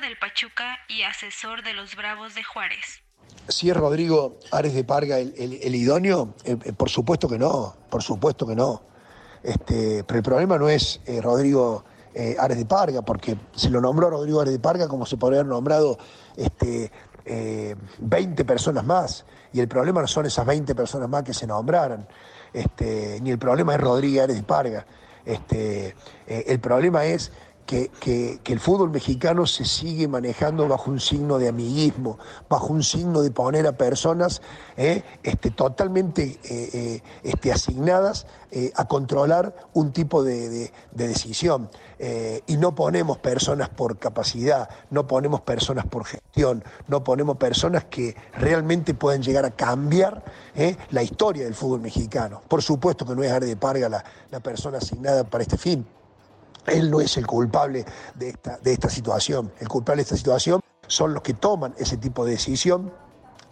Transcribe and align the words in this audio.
Del 0.00 0.16
Pachuca 0.18 0.78
y 0.88 1.02
asesor 1.02 1.62
de 1.62 1.72
los 1.74 1.94
Bravos 1.96 2.34
de 2.34 2.42
Juárez. 2.42 3.02
Si 3.48 3.70
es 3.70 3.76
Rodrigo 3.76 4.38
Ares 4.52 4.74
de 4.74 4.84
Parga 4.84 5.18
el, 5.18 5.34
el- 5.38 5.74
idóneo, 5.74 6.34
Eh, 6.44 6.56
eh, 6.64 6.72
por 6.72 6.88
supuesto 6.90 7.28
que 7.28 7.38
no, 7.38 7.76
por 7.90 8.02
supuesto 8.02 8.46
que 8.46 8.54
no. 8.56 8.82
Este, 9.42 10.04
pero 10.04 10.18
el 10.18 10.22
problema 10.22 10.58
no 10.58 10.68
es 10.68 11.00
eh, 11.06 11.20
Rodrigo 11.20 11.84
Ares 12.38 12.58
de 12.58 12.66
Parga, 12.66 13.02
porque 13.02 13.36
se 13.54 13.70
lo 13.70 13.80
nombró 13.80 14.10
Rodrigo 14.10 14.40
Ares 14.40 14.52
de 14.52 14.58
Parga 14.58 14.88
como 14.88 15.06
se 15.06 15.16
podría 15.16 15.40
haber 15.40 15.50
nombrado 15.50 15.96
este, 16.36 16.90
eh, 17.24 17.76
20 18.00 18.44
personas 18.44 18.84
más. 18.84 19.24
Y 19.52 19.60
el 19.60 19.68
problema 19.68 20.00
no 20.00 20.08
son 20.08 20.26
esas 20.26 20.44
20 20.44 20.74
personas 20.74 21.08
más 21.08 21.22
que 21.22 21.32
se 21.34 21.46
nombraran, 21.46 22.06
este, 22.52 23.18
ni 23.22 23.30
el 23.30 23.38
problema 23.38 23.74
es 23.74 23.80
Rodrigo 23.80 24.22
Ares 24.22 24.36
de 24.36 24.42
Parga. 24.42 24.84
Este, 25.24 25.94
el 26.26 26.58
problema 26.60 27.04
es 27.04 27.30
que, 28.00 28.40
el 28.44 28.58
fútbol 28.60 28.90
mexicano 28.90 29.46
se 29.46 29.64
sigue 29.64 30.08
manejando 30.08 30.66
bajo 30.66 30.90
un 30.90 30.98
signo 30.98 31.38
de 31.38 31.48
amiguismo, 31.48 32.18
bajo 32.48 32.72
un 32.72 32.82
signo 32.82 33.22
de 33.22 33.30
poner 33.30 33.66
a 33.68 33.72
personas 33.76 34.42
eh, 34.76 35.04
este, 35.22 35.50
totalmente 35.52 36.40
eh, 36.42 36.70
eh, 36.72 37.02
este, 37.22 37.52
asignadas 37.52 38.26
eh, 38.50 38.72
a 38.74 38.88
controlar 38.88 39.54
un 39.72 39.92
tipo 39.92 40.24
de, 40.24 40.48
de- 40.48 40.72
de 40.90 41.08
decisión. 41.08 41.70
Eh, 42.00 42.42
y 42.48 42.56
no 42.56 42.74
ponemos 42.74 43.18
personas 43.18 43.68
por 43.68 43.98
capacidad, 43.98 44.68
no 44.90 45.06
ponemos 45.06 45.42
personas 45.42 45.86
por 45.86 46.04
gestión, 46.04 46.64
no 46.88 47.04
ponemos 47.04 47.36
personas 47.36 47.84
que 47.84 48.16
realmente 48.32 48.94
puedan 48.94 49.22
llegar 49.22 49.44
a 49.44 49.50
cambiar 49.52 50.24
la 50.90 51.02
historia 51.02 51.44
del 51.44 51.54
fútbol 51.54 51.80
mexicano. 51.80 52.42
Por 52.48 52.62
supuesto 52.62 53.06
que 53.06 53.14
no 53.14 53.22
es 53.22 53.30
Are 53.30 53.46
de 53.46 53.56
Parga 53.56 53.88
la- 53.88 54.04
la 54.30 54.40
persona 54.40 54.78
asignada 54.78 55.22
para 55.24 55.42
este 55.44 55.56
fin. 55.56 55.86
Él 56.66 56.90
no 56.90 57.00
es 57.00 57.16
el 57.16 57.26
culpable 57.26 57.84
de 58.14 58.30
esta, 58.30 58.58
de 58.58 58.72
esta 58.72 58.88
situación. 58.90 59.52
El 59.60 59.68
culpable 59.68 59.98
de 60.00 60.02
esta 60.04 60.16
situación 60.16 60.60
son 60.86 61.14
los 61.14 61.22
que 61.22 61.34
toman 61.34 61.74
ese 61.78 61.96
tipo 61.96 62.24
de 62.24 62.32
decisión 62.32 62.92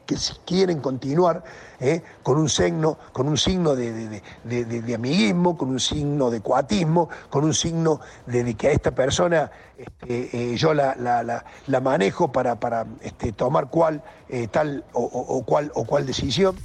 que 0.06 0.16
si 0.16 0.32
quieren 0.46 0.80
continuar 0.80 1.44
eh, 1.80 2.02
con 2.22 2.38
un 2.38 2.48
signo, 2.48 2.96
con 3.12 3.28
un 3.28 3.36
signo 3.36 3.76
de, 3.76 3.92
de- 3.92 4.22
de- 4.44 4.64
de- 4.64 4.94
amiguismo, 4.94 5.58
con 5.58 5.68
un 5.68 5.78
signo 5.80 6.30
de 6.30 6.40
coatismo, 6.40 7.10
con 7.28 7.44
un 7.44 7.52
signo 7.52 8.00
de, 8.24 8.54
que 8.56 8.68
a 8.68 8.72
esta 8.72 8.92
persona 8.94 9.50
este, 9.76 10.52
eh, 10.52 10.56
yo 10.56 10.72
la, 10.72 10.94
la- 10.96 11.44
manejo 11.82 12.32
para, 12.32 12.58
para 12.58 12.86
este, 13.02 13.32
tomar 13.32 13.68
cual, 13.68 14.02
eh, 14.30 14.48
tal 14.48 14.82
o, 14.94 15.02
o- 15.02 15.36
o 15.74 15.84
cual 15.84 16.06
decisión. 16.06 16.56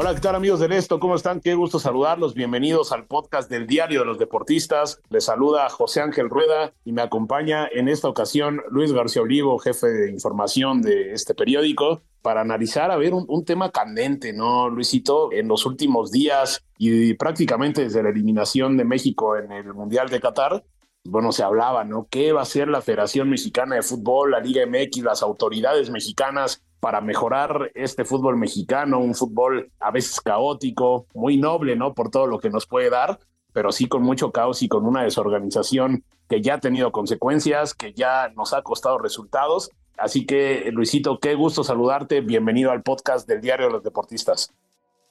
Hola, 0.00 0.14
¿qué 0.14 0.20
tal 0.20 0.36
amigos 0.36 0.60
del 0.60 0.70
Esto? 0.70 1.00
¿Cómo 1.00 1.16
están? 1.16 1.40
Qué 1.40 1.56
gusto 1.56 1.80
saludarlos. 1.80 2.32
Bienvenidos 2.34 2.92
al 2.92 3.06
podcast 3.06 3.50
del 3.50 3.66
Diario 3.66 3.98
de 3.98 4.06
los 4.06 4.16
Deportistas. 4.16 5.00
Les 5.10 5.24
saluda 5.24 5.68
José 5.70 6.00
Ángel 6.00 6.30
Rueda 6.30 6.72
y 6.84 6.92
me 6.92 7.02
acompaña 7.02 7.66
en 7.66 7.88
esta 7.88 8.06
ocasión 8.06 8.62
Luis 8.70 8.92
García 8.92 9.22
Olivo, 9.22 9.58
jefe 9.58 9.88
de 9.88 10.12
información 10.12 10.82
de 10.82 11.14
este 11.14 11.34
periódico, 11.34 12.02
para 12.22 12.42
analizar, 12.42 12.92
a 12.92 12.96
ver, 12.96 13.12
un, 13.12 13.24
un 13.26 13.44
tema 13.44 13.72
candente, 13.72 14.32
¿no, 14.32 14.68
Luisito? 14.68 15.32
En 15.32 15.48
los 15.48 15.66
últimos 15.66 16.12
días 16.12 16.62
y 16.78 17.14
prácticamente 17.14 17.82
desde 17.82 18.00
la 18.00 18.10
eliminación 18.10 18.76
de 18.76 18.84
México 18.84 19.36
en 19.36 19.50
el 19.50 19.74
Mundial 19.74 20.08
de 20.10 20.20
Qatar, 20.20 20.62
bueno, 21.04 21.32
se 21.32 21.42
hablaba, 21.42 21.84
¿no? 21.84 22.06
¿Qué 22.10 22.32
va 22.32 22.40
a 22.40 22.42
hacer 22.42 22.68
la 22.68 22.82
Federación 22.82 23.30
Mexicana 23.30 23.76
de 23.76 23.82
Fútbol, 23.82 24.32
la 24.32 24.40
Liga 24.40 24.66
MX, 24.66 24.98
las 25.02 25.22
autoridades 25.22 25.90
mexicanas 25.90 26.62
para 26.80 27.00
mejorar 27.00 27.70
este 27.74 28.04
fútbol 28.04 28.36
mexicano, 28.36 29.00
un 29.00 29.14
fútbol 29.14 29.70
a 29.80 29.90
veces 29.90 30.20
caótico, 30.20 31.06
muy 31.14 31.36
noble, 31.36 31.76
¿no? 31.76 31.94
Por 31.94 32.10
todo 32.10 32.26
lo 32.26 32.38
que 32.38 32.50
nos 32.50 32.66
puede 32.66 32.90
dar, 32.90 33.18
pero 33.52 33.72
sí 33.72 33.88
con 33.88 34.02
mucho 34.02 34.30
caos 34.30 34.62
y 34.62 34.68
con 34.68 34.86
una 34.86 35.02
desorganización 35.02 36.04
que 36.28 36.40
ya 36.42 36.54
ha 36.54 36.60
tenido 36.60 36.92
consecuencias, 36.92 37.74
que 37.74 37.92
ya 37.94 38.28
nos 38.36 38.52
ha 38.52 38.62
costado 38.62 38.98
resultados. 38.98 39.70
Así 39.96 40.26
que, 40.26 40.70
Luisito, 40.72 41.18
qué 41.18 41.34
gusto 41.34 41.64
saludarte. 41.64 42.20
Bienvenido 42.20 42.70
al 42.70 42.82
podcast 42.82 43.26
del 43.26 43.40
Diario 43.40 43.66
de 43.66 43.72
los 43.72 43.82
Deportistas. 43.82 44.52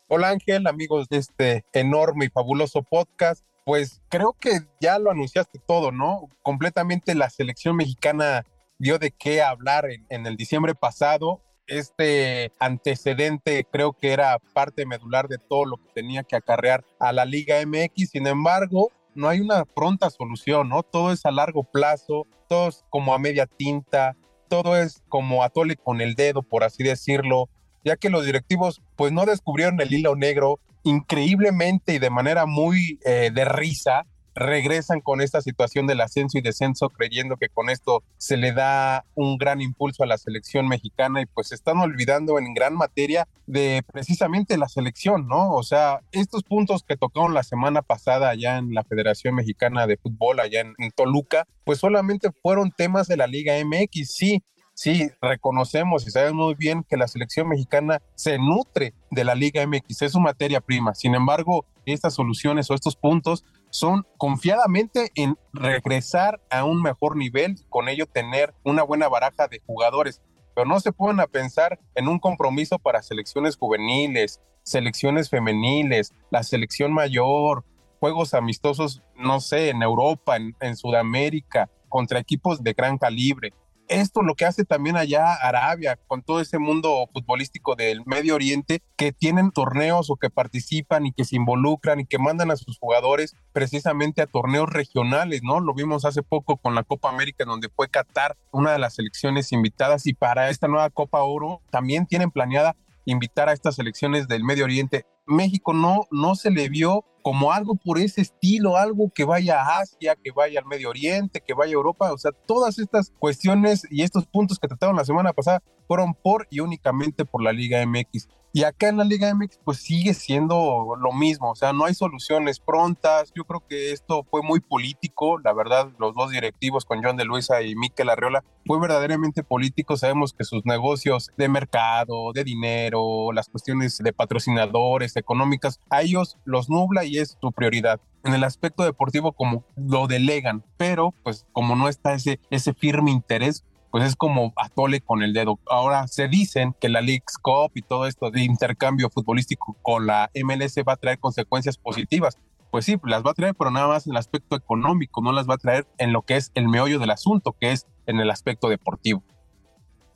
Hola 0.07 0.29
Ángel, 0.29 0.67
amigos 0.67 1.09
de 1.09 1.17
este 1.17 1.65
enorme 1.73 2.25
y 2.25 2.29
fabuloso 2.29 2.81
podcast. 2.81 3.43
Pues 3.67 4.01
creo 4.07 4.31
que 4.31 4.61
ya 4.79 4.97
lo 4.97 5.11
anunciaste 5.11 5.59
todo, 5.59 5.91
¿no? 5.91 6.29
Completamente 6.41 7.13
la 7.15 7.29
selección 7.29 7.75
mexicana 7.75 8.45
dio 8.77 8.97
de 8.97 9.11
qué 9.11 9.41
hablar 9.41 9.89
en, 10.07 10.25
el 10.25 10.37
diciembre 10.37 10.73
pasado. 10.73 11.41
Este 11.67 12.53
antecedente 12.61 13.67
creo 13.69 13.91
que 13.91 14.13
era 14.13 14.39
parte 14.53 14.85
medular 14.85 15.27
de 15.27 15.37
todo 15.37 15.65
lo 15.65 15.75
que 15.75 15.89
tenía 15.93 16.23
que 16.23 16.37
acarrear 16.37 16.85
a 16.97 17.11
la 17.11 17.25
Liga 17.25 17.57
MX. 17.65 18.11
Sin 18.11 18.25
embargo, 18.25 18.89
no 19.15 19.27
hay 19.27 19.41
una 19.41 19.65
pronta 19.65 20.09
solución, 20.11 20.69
¿no? 20.69 20.83
Todo 20.83 21.11
es 21.11 21.25
a 21.25 21.31
largo 21.31 21.65
plazo, 21.65 22.25
todo 22.47 22.69
es 22.69 22.85
como 22.89 23.13
a 23.13 23.19
media 23.19 23.47
tinta, 23.47 24.15
todo 24.47 24.77
es 24.77 25.03
como 25.09 25.43
atole 25.43 25.75
con 25.75 25.99
el 25.99 26.15
dedo, 26.15 26.41
por 26.41 26.63
así 26.63 26.83
decirlo, 26.83 27.49
ya 27.83 27.97
que 27.97 28.09
los 28.09 28.25
directivos 28.25 28.81
pues 28.95 29.11
no 29.11 29.25
descubrieron 29.25 29.81
el 29.81 29.93
hilo 29.93 30.15
negro 30.15 30.61
increíblemente 30.87 31.93
y 31.93 31.99
de 31.99 32.09
manera 32.09 32.45
muy 32.45 32.99
eh, 33.05 33.31
de 33.33 33.45
risa 33.45 34.05
regresan 34.37 35.01
con 35.01 35.19
esta 35.19 35.41
situación 35.41 35.87
del 35.87 35.99
ascenso 35.99 36.37
y 36.37 36.41
descenso 36.41 36.89
creyendo 36.89 37.37
que 37.37 37.49
con 37.49 37.69
esto 37.71 38.03
se 38.17 38.37
le 38.37 38.53
da 38.53 39.03
un 39.15 39.37
gran 39.37 39.61
impulso 39.61 40.03
a 40.03 40.07
la 40.07 40.19
selección 40.19 40.67
mexicana 40.67 41.21
y 41.21 41.25
pues 41.25 41.51
están 41.51 41.79
olvidando 41.79 42.37
en 42.37 42.53
gran 42.53 42.75
materia 42.75 43.27
de 43.47 43.83
precisamente 43.91 44.57
la 44.57 44.69
selección, 44.69 45.27
¿no? 45.27 45.53
O 45.53 45.63
sea, 45.63 46.01
estos 46.11 46.43
puntos 46.43 46.83
que 46.83 46.97
tocaron 46.97 47.33
la 47.33 47.43
semana 47.43 47.81
pasada 47.81 48.29
allá 48.29 48.57
en 48.57 48.73
la 48.75 48.83
Federación 48.83 49.33
Mexicana 49.33 49.87
de 49.87 49.97
Fútbol, 49.97 50.39
allá 50.39 50.61
en, 50.61 50.75
en 50.77 50.91
Toluca, 50.91 51.47
pues 51.63 51.79
solamente 51.79 52.29
fueron 52.43 52.71
temas 52.71 53.07
de 53.07 53.17
la 53.17 53.25
Liga 53.25 53.53
MX, 53.65 54.13
sí, 54.13 54.43
sí, 54.77 55.09
reconocemos 55.21 56.05
y 56.05 56.11
sabemos 56.11 56.45
muy 56.45 56.55
bien 56.55 56.85
que 56.87 56.97
la 56.97 57.07
selección 57.07 57.49
mexicana 57.49 57.99
se 58.13 58.37
nutre 58.37 58.93
de 59.09 59.23
la 59.23 59.33
Liga 59.33 59.65
MX, 59.65 60.03
es 60.03 60.11
su 60.11 60.19
materia 60.19 60.61
prima. 60.61 60.93
Sin 60.93 61.15
embargo, 61.15 61.65
estas 61.87 62.13
soluciones 62.13 62.69
o 62.69 62.75
estos 62.75 62.95
puntos 62.95 63.43
son 63.71 64.05
confiadamente 64.17 65.11
en 65.15 65.35
regresar 65.51 66.39
a 66.51 66.63
un 66.63 66.83
mejor 66.83 67.17
nivel 67.17 67.55
con 67.69 67.89
ello 67.89 68.05
tener 68.05 68.53
una 68.63 68.83
buena 68.83 69.07
baraja 69.07 69.47
de 69.47 69.59
jugadores. 69.65 70.21
Pero 70.53 70.67
no 70.67 70.79
se 70.79 70.91
pueden 70.91 71.17
pensar 71.31 71.79
en 71.95 72.07
un 72.07 72.19
compromiso 72.19 72.77
para 72.77 73.01
selecciones 73.01 73.57
juveniles, 73.57 74.41
selecciones 74.61 75.31
femeniles, 75.31 76.13
la 76.29 76.43
selección 76.43 76.93
mayor, 76.93 77.65
juegos 77.99 78.35
amistosos, 78.35 79.01
no 79.15 79.39
sé, 79.39 79.69
en 79.69 79.81
Europa, 79.81 80.37
en 80.37 80.75
Sudamérica, 80.75 81.67
contra 81.89 82.19
equipos 82.19 82.63
de 82.63 82.73
gran 82.73 82.99
calibre 82.99 83.53
esto 83.87 84.21
lo 84.21 84.35
que 84.35 84.45
hace 84.45 84.65
también 84.65 84.97
allá 84.97 85.33
Arabia, 85.33 85.99
con 86.07 86.21
todo 86.21 86.41
ese 86.41 86.59
mundo 86.59 87.09
futbolístico 87.13 87.75
del 87.75 88.03
Medio 88.05 88.35
Oriente, 88.35 88.81
que 88.95 89.11
tienen 89.11 89.51
torneos 89.51 90.09
o 90.09 90.15
que 90.15 90.29
participan 90.29 91.05
y 91.05 91.13
que 91.13 91.25
se 91.25 91.35
involucran 91.35 91.99
y 91.99 92.05
que 92.05 92.19
mandan 92.19 92.51
a 92.51 92.57
sus 92.57 92.77
jugadores 92.77 93.35
precisamente 93.53 94.21
a 94.21 94.27
torneos 94.27 94.69
regionales, 94.69 95.41
¿no? 95.43 95.59
Lo 95.59 95.73
vimos 95.73 96.05
hace 96.05 96.23
poco 96.23 96.57
con 96.57 96.75
la 96.75 96.83
Copa 96.83 97.09
América, 97.09 97.45
donde 97.45 97.69
fue 97.69 97.89
Qatar 97.89 98.37
una 98.51 98.71
de 98.71 98.79
las 98.79 98.95
selecciones 98.95 99.51
invitadas 99.51 100.07
y 100.07 100.13
para 100.13 100.49
esta 100.49 100.67
nueva 100.67 100.89
Copa 100.89 101.21
Oro 101.21 101.61
también 101.69 102.05
tienen 102.05 102.31
planeada 102.31 102.75
invitar 103.05 103.49
a 103.49 103.53
estas 103.53 103.75
selecciones 103.75 104.27
del 104.27 104.43
Medio 104.43 104.65
Oriente. 104.65 105.05
México 105.25 105.73
no, 105.73 106.07
no 106.11 106.35
se 106.35 106.51
le 106.51 106.69
vio 106.69 107.05
como 107.27 107.51
algo 107.51 107.75
por 107.75 107.99
ese 107.99 108.21
estilo, 108.21 108.77
algo 108.77 109.11
que 109.13 109.25
vaya 109.25 109.61
a 109.61 109.79
Asia, 109.79 110.15
que 110.15 110.31
vaya 110.31 110.61
al 110.61 110.65
Medio 110.65 110.89
Oriente, 110.89 111.41
que 111.45 111.53
vaya 111.53 111.71
a 111.71 111.73
Europa, 111.73 112.13
o 112.13 112.17
sea, 112.17 112.31
todas 112.31 112.79
estas 112.79 113.11
cuestiones 113.19 113.85
y 113.91 114.03
estos 114.03 114.25
puntos 114.25 114.59
que 114.59 114.69
trataron 114.69 114.95
la 114.95 115.03
semana 115.03 115.33
pasada 115.33 115.61
fueron 115.89 116.13
por 116.13 116.47
y 116.49 116.61
únicamente 116.61 117.25
por 117.25 117.43
la 117.43 117.51
Liga 117.51 117.85
MX. 117.85 118.29
Y 118.53 118.63
acá 118.63 118.89
en 118.89 118.97
la 118.97 119.03
Liga 119.03 119.31
MX 119.35 119.59
pues 119.63 119.77
sigue 119.77 120.13
siendo 120.13 120.95
lo 120.99 121.11
mismo, 121.11 121.51
o 121.51 121.55
sea, 121.55 121.73
no 121.73 121.85
hay 121.85 121.93
soluciones 121.93 122.59
prontas. 122.59 123.31
Yo 123.35 123.43
creo 123.43 123.63
que 123.67 123.91
esto 123.91 124.25
fue 124.31 124.41
muy 124.41 124.61
político, 124.61 125.37
la 125.39 125.53
verdad, 125.53 125.91
los 125.99 126.15
dos 126.15 126.31
directivos 126.31 126.85
con 126.85 127.03
John 127.03 127.17
de 127.17 127.25
Luisa 127.25 127.61
y 127.61 127.75
Miquel 127.75 128.09
Arriola 128.09 128.43
fue 128.65 128.79
verdaderamente 128.79 129.43
político. 129.43 129.95
Sabemos 129.95 130.33
que 130.33 130.43
sus 130.43 130.65
negocios 130.65 131.29
de 131.37 131.49
mercado, 131.49 132.31
de 132.33 132.43
dinero, 132.43 133.31
las 133.31 133.47
cuestiones 133.47 133.99
de 133.99 134.13
patrocinadores, 134.13 135.15
económicas, 135.17 135.79
a 135.89 136.01
ellos 136.01 136.37
los 136.43 136.69
nubla 136.69 137.05
y 137.05 137.16
es 137.19 137.37
su 137.39 137.51
prioridad 137.51 137.99
en 138.27 138.33
el 138.33 138.43
aspecto 138.43 138.83
deportivo 138.83 139.31
como 139.31 139.65
lo 139.75 140.07
delegan, 140.07 140.63
pero 140.77 141.13
pues 141.23 141.45
como 141.51 141.75
no 141.75 141.87
está 141.87 142.13
ese, 142.13 142.39
ese 142.49 142.73
firme 142.73 143.11
interés, 143.11 143.65
pues 143.89 144.03
es 144.03 144.15
como 144.15 144.53
atole 144.57 145.01
con 145.01 145.23
el 145.23 145.33
dedo. 145.33 145.59
Ahora 145.67 146.07
se 146.07 146.27
dicen 146.27 146.75
que 146.79 146.89
la 146.89 147.01
League's 147.01 147.37
Cup 147.41 147.71
y 147.73 147.81
todo 147.81 148.05
esto 148.05 148.29
de 148.29 148.43
intercambio 148.43 149.09
futbolístico 149.09 149.77
con 149.81 150.05
la 150.05 150.29
MLS 150.35 150.75
va 150.87 150.93
a 150.93 150.97
traer 150.97 151.19
consecuencias 151.19 151.77
positivas. 151.77 152.37
Pues 152.69 152.83
sí, 152.83 152.97
las 153.05 153.23
va 153.23 153.31
a 153.31 153.33
traer, 153.33 153.55
pero 153.55 153.71
nada 153.71 153.87
más 153.87 154.05
en 154.05 154.11
el 154.11 154.17
aspecto 154.17 154.57
económico, 154.57 155.21
no 155.21 155.31
las 155.31 155.47
va 155.47 155.53
a 155.53 155.57
traer 155.57 155.87
en 155.97 156.11
lo 156.11 156.23
que 156.23 156.35
es 156.35 156.51
el 156.53 156.67
meollo 156.67 156.99
del 156.99 157.11
asunto, 157.11 157.55
que 157.59 157.71
es 157.71 157.87
en 158.07 158.19
el 158.19 158.29
aspecto 158.29 158.67
deportivo. 158.67 159.23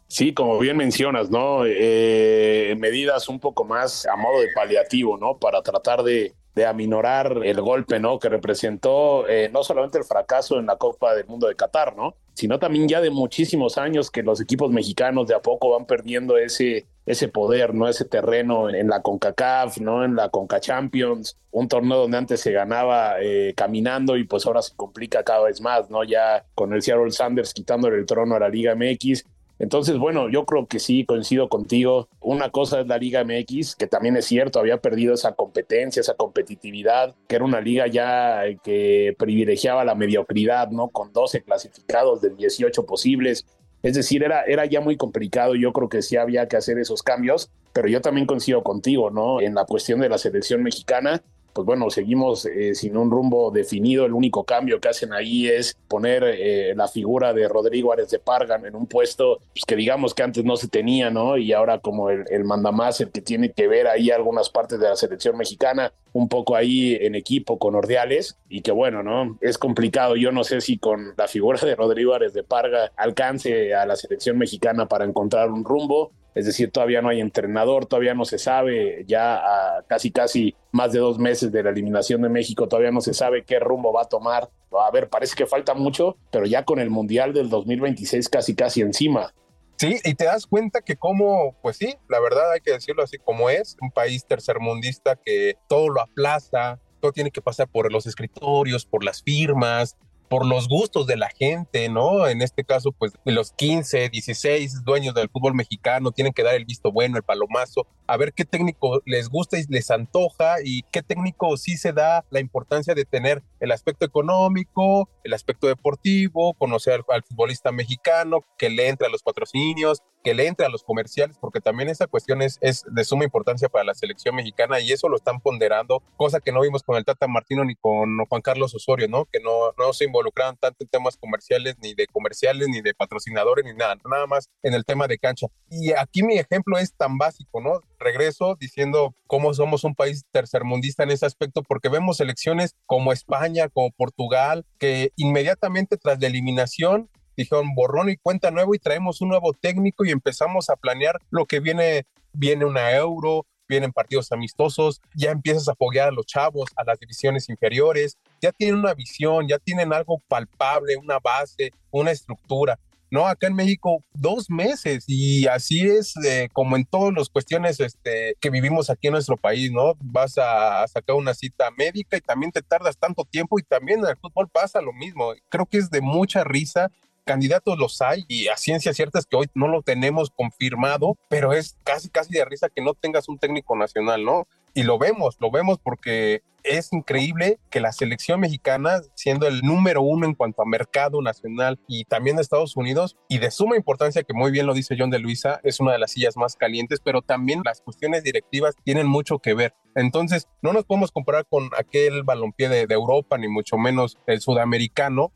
Sí, 0.07 0.33
como 0.33 0.59
bien 0.59 0.75
mencionas, 0.75 1.29
¿no? 1.29 1.61
Eh, 1.65 2.75
medidas 2.77 3.29
un 3.29 3.39
poco 3.39 3.63
más 3.63 4.05
a 4.05 4.17
modo 4.17 4.41
de 4.41 4.49
paliativo, 4.53 5.17
¿no? 5.17 5.37
Para 5.37 5.61
tratar 5.61 6.03
de, 6.03 6.35
de 6.55 6.65
aminorar 6.65 7.41
el 7.43 7.61
golpe, 7.61 7.99
¿no? 7.99 8.19
Que 8.19 8.29
representó 8.29 9.27
eh, 9.27 9.49
no 9.51 9.63
solamente 9.63 9.97
el 9.97 10.03
fracaso 10.03 10.59
en 10.59 10.65
la 10.65 10.75
Copa 10.75 11.15
del 11.15 11.25
Mundo 11.27 11.47
de 11.47 11.55
Qatar, 11.55 11.95
¿no? 11.95 12.15
Sino 12.33 12.59
también 12.59 12.87
ya 12.87 13.01
de 13.01 13.09
muchísimos 13.09 13.77
años 13.77 14.11
que 14.11 14.23
los 14.23 14.41
equipos 14.41 14.71
mexicanos 14.71 15.27
de 15.27 15.35
a 15.35 15.41
poco 15.41 15.69
van 15.71 15.85
perdiendo 15.85 16.37
ese, 16.37 16.87
ese 17.05 17.27
poder, 17.27 17.73
¿no? 17.73 17.87
Ese 17.87 18.05
terreno 18.05 18.69
en 18.69 18.87
la 18.87 19.01
CONCACAF, 19.01 19.79
¿no? 19.79 20.03
En 20.03 20.15
la 20.15 20.29
CONCA 20.29 20.59
Champions, 20.59 21.37
un 21.51 21.67
torneo 21.67 21.99
donde 21.99 22.17
antes 22.17 22.41
se 22.41 22.51
ganaba 22.51 23.21
eh, 23.21 23.53
caminando 23.55 24.17
y 24.17 24.25
pues 24.25 24.45
ahora 24.45 24.61
se 24.61 24.75
complica 24.75 25.23
cada 25.23 25.43
vez 25.43 25.61
más, 25.61 25.89
¿no? 25.89 26.03
Ya 26.03 26.45
con 26.55 26.73
el 26.73 26.81
Seattle 26.81 27.11
Sanders 27.11 27.53
quitándole 27.53 27.97
el 27.97 28.05
trono 28.05 28.35
a 28.35 28.39
la 28.39 28.49
Liga 28.49 28.75
MX 28.75 29.25
entonces, 29.61 29.99
bueno, 29.99 30.27
yo 30.27 30.43
creo 30.45 30.65
que 30.65 30.79
sí, 30.79 31.05
coincido 31.05 31.47
contigo. 31.47 32.09
Una 32.19 32.49
cosa 32.49 32.81
es 32.81 32.87
la 32.87 32.97
Liga 32.97 33.23
MX, 33.23 33.75
que 33.75 33.85
también 33.85 34.17
es 34.17 34.25
cierto, 34.25 34.59
había 34.59 34.77
perdido 34.77 35.13
esa 35.13 35.33
competencia, 35.33 35.99
esa 35.99 36.15
competitividad, 36.15 37.13
que 37.27 37.35
era 37.35 37.45
una 37.45 37.61
liga 37.61 37.85
ya 37.85 38.41
que 38.63 39.15
privilegiaba 39.19 39.85
la 39.85 39.93
mediocridad, 39.93 40.71
¿no? 40.71 40.89
Con 40.89 41.13
12 41.13 41.43
clasificados 41.43 42.21
de 42.21 42.31
18 42.31 42.87
posibles. 42.87 43.45
Es 43.83 43.93
decir, 43.93 44.23
era, 44.23 44.41
era 44.45 44.65
ya 44.65 44.81
muy 44.81 44.97
complicado. 44.97 45.53
Yo 45.53 45.71
creo 45.73 45.89
que 45.89 46.01
sí 46.01 46.17
había 46.17 46.47
que 46.47 46.57
hacer 46.57 46.79
esos 46.79 47.03
cambios, 47.03 47.51
pero 47.71 47.87
yo 47.87 48.01
también 48.01 48.25
coincido 48.25 48.63
contigo, 48.63 49.11
¿no? 49.11 49.41
En 49.41 49.53
la 49.53 49.65
cuestión 49.65 49.99
de 49.99 50.09
la 50.09 50.17
selección 50.17 50.63
mexicana 50.63 51.21
pues 51.53 51.65
bueno, 51.65 51.89
seguimos 51.89 52.45
eh, 52.45 52.75
sin 52.75 52.97
un 52.97 53.11
rumbo 53.11 53.51
definido. 53.51 54.05
El 54.05 54.13
único 54.13 54.43
cambio 54.43 54.79
que 54.79 54.89
hacen 54.89 55.13
ahí 55.13 55.47
es 55.47 55.77
poner 55.87 56.23
eh, 56.23 56.73
la 56.75 56.87
figura 56.87 57.33
de 57.33 57.47
Rodrigo 57.47 57.91
Ares 57.91 58.09
de 58.09 58.19
Pargan 58.19 58.65
en 58.65 58.75
un 58.75 58.87
puesto 58.87 59.39
pues, 59.53 59.65
que 59.65 59.75
digamos 59.75 60.13
que 60.13 60.23
antes 60.23 60.43
no 60.43 60.55
se 60.55 60.67
tenía, 60.67 61.09
¿no? 61.09 61.37
Y 61.37 61.53
ahora 61.53 61.79
como 61.79 62.09
el, 62.09 62.25
el 62.29 62.43
mandamás, 62.43 63.01
el 63.01 63.11
que 63.11 63.21
tiene 63.21 63.51
que 63.51 63.67
ver 63.67 63.87
ahí 63.87 64.11
algunas 64.11 64.49
partes 64.49 64.79
de 64.79 64.89
la 64.89 64.95
selección 64.95 65.37
mexicana, 65.37 65.93
un 66.13 66.27
poco 66.27 66.55
ahí 66.55 66.97
en 66.99 67.15
equipo 67.15 67.57
con 67.57 67.75
Ordeales, 67.75 68.37
y 68.49 68.61
que 68.61 68.71
bueno, 68.71 69.03
¿no? 69.03 69.37
Es 69.41 69.57
complicado. 69.57 70.15
Yo 70.15 70.31
no 70.31 70.43
sé 70.43 70.61
si 70.61 70.77
con 70.77 71.13
la 71.17 71.27
figura 71.27 71.59
de 71.61 71.75
Rodrigo 71.75 72.13
Ares 72.13 72.33
de 72.33 72.43
Parga 72.43 72.91
alcance 72.95 73.73
a 73.73 73.85
la 73.85 73.95
selección 73.95 74.37
mexicana 74.37 74.87
para 74.87 75.05
encontrar 75.05 75.51
un 75.51 75.63
rumbo 75.63 76.11
es 76.33 76.45
decir, 76.45 76.71
todavía 76.71 77.01
no 77.01 77.09
hay 77.09 77.19
entrenador, 77.19 77.85
todavía 77.85 78.13
no 78.13 78.25
se 78.25 78.37
sabe, 78.37 79.03
ya 79.07 79.41
casi 79.87 80.11
casi 80.11 80.55
más 80.71 80.93
de 80.93 80.99
dos 80.99 81.19
meses 81.19 81.51
de 81.51 81.63
la 81.63 81.69
eliminación 81.71 82.21
de 82.21 82.29
México, 82.29 82.67
todavía 82.67 82.91
no 82.91 83.01
se 83.01 83.13
sabe 83.13 83.43
qué 83.43 83.59
rumbo 83.59 83.91
va 83.91 84.03
a 84.03 84.09
tomar. 84.09 84.49
A 84.71 84.89
ver, 84.91 85.09
parece 85.09 85.35
que 85.35 85.45
falta 85.45 85.73
mucho, 85.73 86.17
pero 86.31 86.45
ya 86.45 86.63
con 86.63 86.79
el 86.79 86.89
Mundial 86.89 87.33
del 87.33 87.49
2026 87.49 88.29
casi 88.29 88.55
casi 88.55 88.81
encima. 88.81 89.33
Sí, 89.77 89.99
y 90.03 90.13
te 90.13 90.25
das 90.25 90.45
cuenta 90.45 90.81
que 90.81 90.95
como, 90.95 91.55
pues 91.61 91.77
sí, 91.77 91.95
la 92.07 92.19
verdad 92.19 92.51
hay 92.51 92.61
que 92.61 92.71
decirlo 92.71 93.03
así 93.03 93.17
como 93.17 93.49
es, 93.49 93.75
un 93.81 93.89
país 93.89 94.25
tercermundista 94.25 95.15
que 95.15 95.55
todo 95.67 95.89
lo 95.89 96.01
aplaza, 96.01 96.79
todo 96.99 97.11
tiene 97.11 97.31
que 97.31 97.41
pasar 97.41 97.67
por 97.67 97.91
los 97.91 98.05
escritorios, 98.05 98.85
por 98.85 99.03
las 99.03 99.23
firmas, 99.23 99.97
por 100.31 100.45
los 100.45 100.69
gustos 100.69 101.07
de 101.07 101.17
la 101.17 101.27
gente, 101.27 101.89
¿no? 101.89 102.25
En 102.25 102.41
este 102.41 102.63
caso, 102.63 102.93
pues 102.93 103.11
los 103.25 103.51
15, 103.51 104.07
16 104.07 104.85
dueños 104.85 105.13
del 105.13 105.27
fútbol 105.27 105.53
mexicano 105.53 106.13
tienen 106.13 106.31
que 106.31 106.41
dar 106.41 106.55
el 106.55 106.63
visto 106.63 106.89
bueno, 106.89 107.17
el 107.17 107.23
palomazo, 107.23 107.85
a 108.07 108.15
ver 108.15 108.31
qué 108.31 108.45
técnico 108.45 109.01
les 109.05 109.27
gusta 109.27 109.59
y 109.59 109.65
les 109.67 109.91
antoja 109.91 110.55
y 110.63 110.83
qué 110.83 111.03
técnico 111.03 111.57
sí 111.57 111.75
se 111.75 111.91
da 111.91 112.23
la 112.29 112.39
importancia 112.39 112.95
de 112.95 113.03
tener 113.03 113.43
el 113.59 113.73
aspecto 113.73 114.05
económico, 114.05 115.09
el 115.25 115.33
aspecto 115.33 115.67
deportivo, 115.67 116.53
conocer 116.53 117.03
al, 117.09 117.23
futbolista 117.23 117.73
mexicano, 117.73 118.39
que 118.57 118.69
le 118.69 118.87
entre 118.87 119.07
a 119.07 119.09
los 119.09 119.23
patrocinios, 119.23 120.01
que 120.23 120.33
le 120.33 120.47
entre 120.47 120.65
a 120.65 120.69
los 120.69 120.83
comerciales, 120.83 121.37
porque 121.39 121.61
también 121.61 121.89
esa 121.89 122.07
cuestión 122.07 122.41
es, 122.41 122.59
de 122.59 123.03
suma 123.03 123.23
importancia 123.23 123.69
para 123.69 123.85
la 123.85 123.93
selección 123.93 124.35
mexicana 124.35 124.79
y 124.79 124.91
eso 124.91 125.09
lo 125.09 125.15
están 125.15 125.39
ponderando, 125.39 126.03
cosa 126.17 126.39
que 126.39 126.51
no 126.51 126.61
vimos 126.61 126.83
con 126.83 126.97
el 126.97 127.05
Tata 127.05 127.27
Martino 127.27 127.63
ni 127.63 127.75
con 127.75 128.17
Juan 128.25 128.41
Carlos 128.41 128.73
Osorio, 128.75 129.07
¿no? 129.07 129.25
Que 129.25 129.39
no, 129.39 129.71
no 129.77 129.93
se 129.93 130.05
involucraban 130.05 130.57
tanto 130.57 130.83
en 130.83 130.89
temas 130.89 131.17
comerciales, 131.17 131.75
ni 131.81 131.93
de 131.93 132.07
comerciales, 132.07 132.67
ni 132.67 132.81
de 132.81 132.93
patrocinadores, 132.93 133.65
ni 133.65 133.73
nada, 133.73 133.95
nada 134.09 134.27
más 134.27 134.49
en 134.63 134.73
el 134.73 134.85
tema 134.85 135.07
de 135.07 135.17
cancha. 135.17 135.47
Y 135.69 135.93
aquí 135.93 136.23
mi 136.23 136.37
ejemplo 136.37 136.77
es 136.77 136.93
tan 136.95 137.17
básico, 137.17 137.61
¿no? 137.61 137.81
Regreso 137.99 138.55
diciendo 138.59 139.15
cómo 139.27 139.53
somos 139.53 139.83
un 139.83 139.95
país 139.95 140.25
tercermundista 140.31 141.03
en 141.03 141.11
ese 141.11 141.25
aspecto, 141.25 141.63
porque 141.63 141.89
vemos 141.89 142.17
selecciones 142.17 142.75
como 142.85 143.13
España, 143.13 143.69
como 143.69 143.91
Portugal, 143.91 144.65
que 144.77 145.11
inmediatamente 145.15 145.97
tras 145.97 146.19
la 146.19 146.27
eliminación 146.27 147.09
dijeron 147.35 147.73
borrón 147.75 148.09
y 148.09 148.17
cuenta 148.17 148.51
nuevo 148.51 148.75
y 148.75 148.79
traemos 148.79 149.21
un 149.21 149.29
nuevo 149.29 149.53
técnico 149.53 150.05
y 150.05 150.11
empezamos 150.11 150.69
a 150.69 150.75
planear 150.75 151.19
lo 151.29 151.45
que 151.45 151.59
viene, 151.59 152.05
viene 152.33 152.65
una 152.65 152.91
euro, 152.95 153.45
vienen 153.71 153.93
partidos 153.93 154.31
amistosos, 154.31 155.01
ya 155.15 155.31
empiezas 155.31 155.69
a 155.69 155.71
apoyar 155.71 156.09
a 156.09 156.11
los 156.11 156.25
chavos, 156.25 156.69
a 156.75 156.83
las 156.83 156.99
divisiones 156.99 157.47
inferiores, 157.47 158.17
ya 158.41 158.51
tienen 158.51 158.79
una 158.79 158.93
visión, 158.93 159.47
ya 159.47 159.59
tienen 159.59 159.93
algo 159.93 160.21
palpable, 160.27 160.97
una 160.97 161.19
base, 161.19 161.71
una 161.89 162.11
estructura. 162.11 162.77
No, 163.09 163.27
acá 163.27 163.47
en 163.47 163.55
México 163.55 164.03
dos 164.13 164.49
meses 164.49 165.03
y 165.05 165.45
así 165.47 165.81
es 165.81 166.15
eh, 166.25 166.47
como 166.53 166.77
en 166.77 166.85
todas 166.85 167.13
las 167.13 167.27
cuestiones 167.27 167.77
este, 167.81 168.35
que 168.39 168.49
vivimos 168.49 168.89
aquí 168.89 169.07
en 169.07 169.13
nuestro 169.13 169.35
país, 169.35 169.69
¿no? 169.69 169.95
Vas 169.99 170.37
a, 170.37 170.81
a, 170.81 170.87
sacar 170.87 171.17
una 171.17 171.33
cita 171.33 171.71
médica 171.71 172.15
y 172.15 172.21
también 172.21 172.53
te 172.53 172.61
tardas 172.61 172.97
tanto 172.97 173.25
tiempo 173.25 173.59
y 173.59 173.63
también 173.63 173.99
en 173.99 174.07
el 174.07 174.17
fútbol 174.17 174.47
pasa 174.49 174.81
lo 174.81 174.93
mismo. 174.93 175.33
Creo 175.49 175.65
que 175.65 175.77
es 175.77 175.89
de 175.89 175.99
mucha 175.99 176.45
risa 176.45 176.89
candidatos 177.31 177.77
los 177.77 178.01
hay 178.01 178.25
y 178.27 178.49
a 178.49 178.57
ciencia 178.57 178.93
cierta 178.93 179.17
es 179.17 179.25
que 179.25 179.37
hoy 179.37 179.47
no 179.53 179.69
lo 179.69 179.83
tenemos 179.83 180.31
confirmado, 180.31 181.17
pero 181.29 181.53
es 181.53 181.77
casi, 181.85 182.09
casi 182.09 182.33
de 182.33 182.43
risa 182.43 182.67
que 182.67 182.81
no 182.81 182.93
tengas 182.93 183.29
un 183.29 183.39
técnico 183.39 183.73
nacional, 183.77 184.25
¿no? 184.25 184.49
Y 184.73 184.83
lo 184.83 184.99
vemos, 184.99 185.37
lo 185.39 185.49
vemos 185.49 185.79
porque 185.81 186.41
es 186.65 186.91
increíble 186.91 187.57
que 187.69 187.79
la 187.79 187.93
selección 187.93 188.41
mexicana, 188.41 188.99
siendo 189.15 189.47
el 189.47 189.61
número 189.61 190.01
uno 190.01 190.25
en 190.27 190.35
cuanto 190.35 190.61
a 190.61 190.65
mercado 190.65 191.21
nacional 191.21 191.79
y 191.87 192.03
también 192.03 192.35
de 192.35 192.41
Estados 192.41 192.75
Unidos, 192.75 193.15
y 193.29 193.37
de 193.37 193.49
suma 193.49 193.77
importancia, 193.77 194.23
que 194.23 194.33
muy 194.33 194.51
bien 194.51 194.65
lo 194.65 194.73
dice 194.73 194.97
John 194.99 195.09
de 195.09 195.19
Luisa, 195.19 195.61
es 195.63 195.79
una 195.79 195.93
de 195.93 195.99
las 195.99 196.11
sillas 196.11 196.35
más 196.35 196.57
calientes, 196.57 196.99
pero 197.01 197.21
también 197.21 197.61
las 197.63 197.79
cuestiones 197.79 198.23
directivas 198.23 198.75
tienen 198.83 199.07
mucho 199.07 199.39
que 199.39 199.53
ver. 199.53 199.73
Entonces, 199.95 200.49
no 200.61 200.73
nos 200.73 200.83
podemos 200.83 201.13
comparar 201.13 201.45
con 201.49 201.69
aquel 201.77 202.23
balompié 202.23 202.67
de, 202.67 202.87
de 202.87 202.93
Europa, 202.93 203.37
ni 203.37 203.47
mucho 203.47 203.77
menos 203.77 204.17
el 204.27 204.41
sudamericano, 204.41 205.31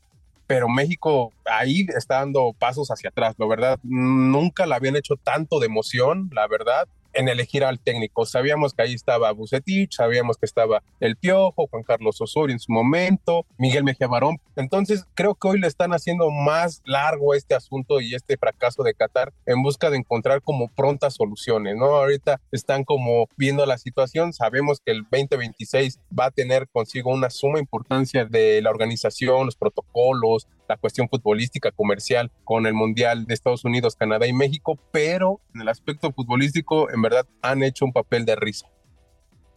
pero 0.46 0.68
México 0.68 1.32
ahí 1.44 1.86
está 1.96 2.16
dando 2.16 2.52
pasos 2.58 2.90
hacia 2.90 3.10
atrás, 3.10 3.34
la 3.38 3.46
verdad. 3.46 3.78
Nunca 3.82 4.66
la 4.66 4.76
habían 4.76 4.96
hecho 4.96 5.16
tanto 5.16 5.58
de 5.58 5.66
emoción, 5.66 6.30
la 6.32 6.46
verdad 6.46 6.88
en 7.16 7.28
elegir 7.28 7.64
al 7.64 7.80
técnico. 7.80 8.26
Sabíamos 8.26 8.74
que 8.74 8.82
ahí 8.82 8.94
estaba 8.94 9.32
Bucetich, 9.32 9.94
sabíamos 9.94 10.36
que 10.36 10.46
estaba 10.46 10.82
El 11.00 11.16
Piojo, 11.16 11.66
Juan 11.66 11.82
Carlos 11.82 12.20
Osorio 12.20 12.52
en 12.52 12.60
su 12.60 12.72
momento, 12.72 13.46
Miguel 13.58 13.84
Mejía 13.84 14.06
Barón. 14.06 14.38
Entonces, 14.54 15.06
creo 15.14 15.34
que 15.34 15.48
hoy 15.48 15.60
le 15.60 15.66
están 15.66 15.92
haciendo 15.92 16.30
más 16.30 16.82
largo 16.84 17.34
este 17.34 17.54
asunto 17.54 18.00
y 18.00 18.14
este 18.14 18.36
fracaso 18.36 18.82
de 18.82 18.94
Qatar 18.94 19.32
en 19.46 19.62
busca 19.62 19.90
de 19.90 19.96
encontrar 19.96 20.42
como 20.42 20.68
prontas 20.68 21.14
soluciones, 21.14 21.76
¿no? 21.76 21.86
Ahorita 21.86 22.40
están 22.52 22.84
como 22.84 23.28
viendo 23.36 23.64
la 23.66 23.78
situación, 23.78 24.32
sabemos 24.32 24.80
que 24.84 24.92
el 24.92 25.02
2026 25.10 26.00
va 26.18 26.26
a 26.26 26.30
tener 26.30 26.68
consigo 26.68 27.12
una 27.12 27.30
suma 27.30 27.58
importancia 27.58 28.24
de 28.24 28.60
la 28.62 28.70
organización, 28.70 29.46
los 29.46 29.56
protocolos, 29.56 30.46
la 30.68 30.76
cuestión 30.76 31.08
futbolística 31.08 31.70
comercial 31.70 32.30
con 32.44 32.66
el 32.66 32.74
Mundial 32.74 33.26
de 33.26 33.34
Estados 33.34 33.64
Unidos, 33.64 33.96
Canadá 33.96 34.26
y 34.26 34.32
México, 34.32 34.78
pero 34.92 35.40
en 35.54 35.62
el 35.62 35.68
aspecto 35.68 36.12
futbolístico, 36.12 36.90
en 36.90 37.02
verdad, 37.02 37.26
han 37.42 37.62
hecho 37.62 37.84
un 37.84 37.92
papel 37.92 38.24
de 38.24 38.36
risa. 38.36 38.68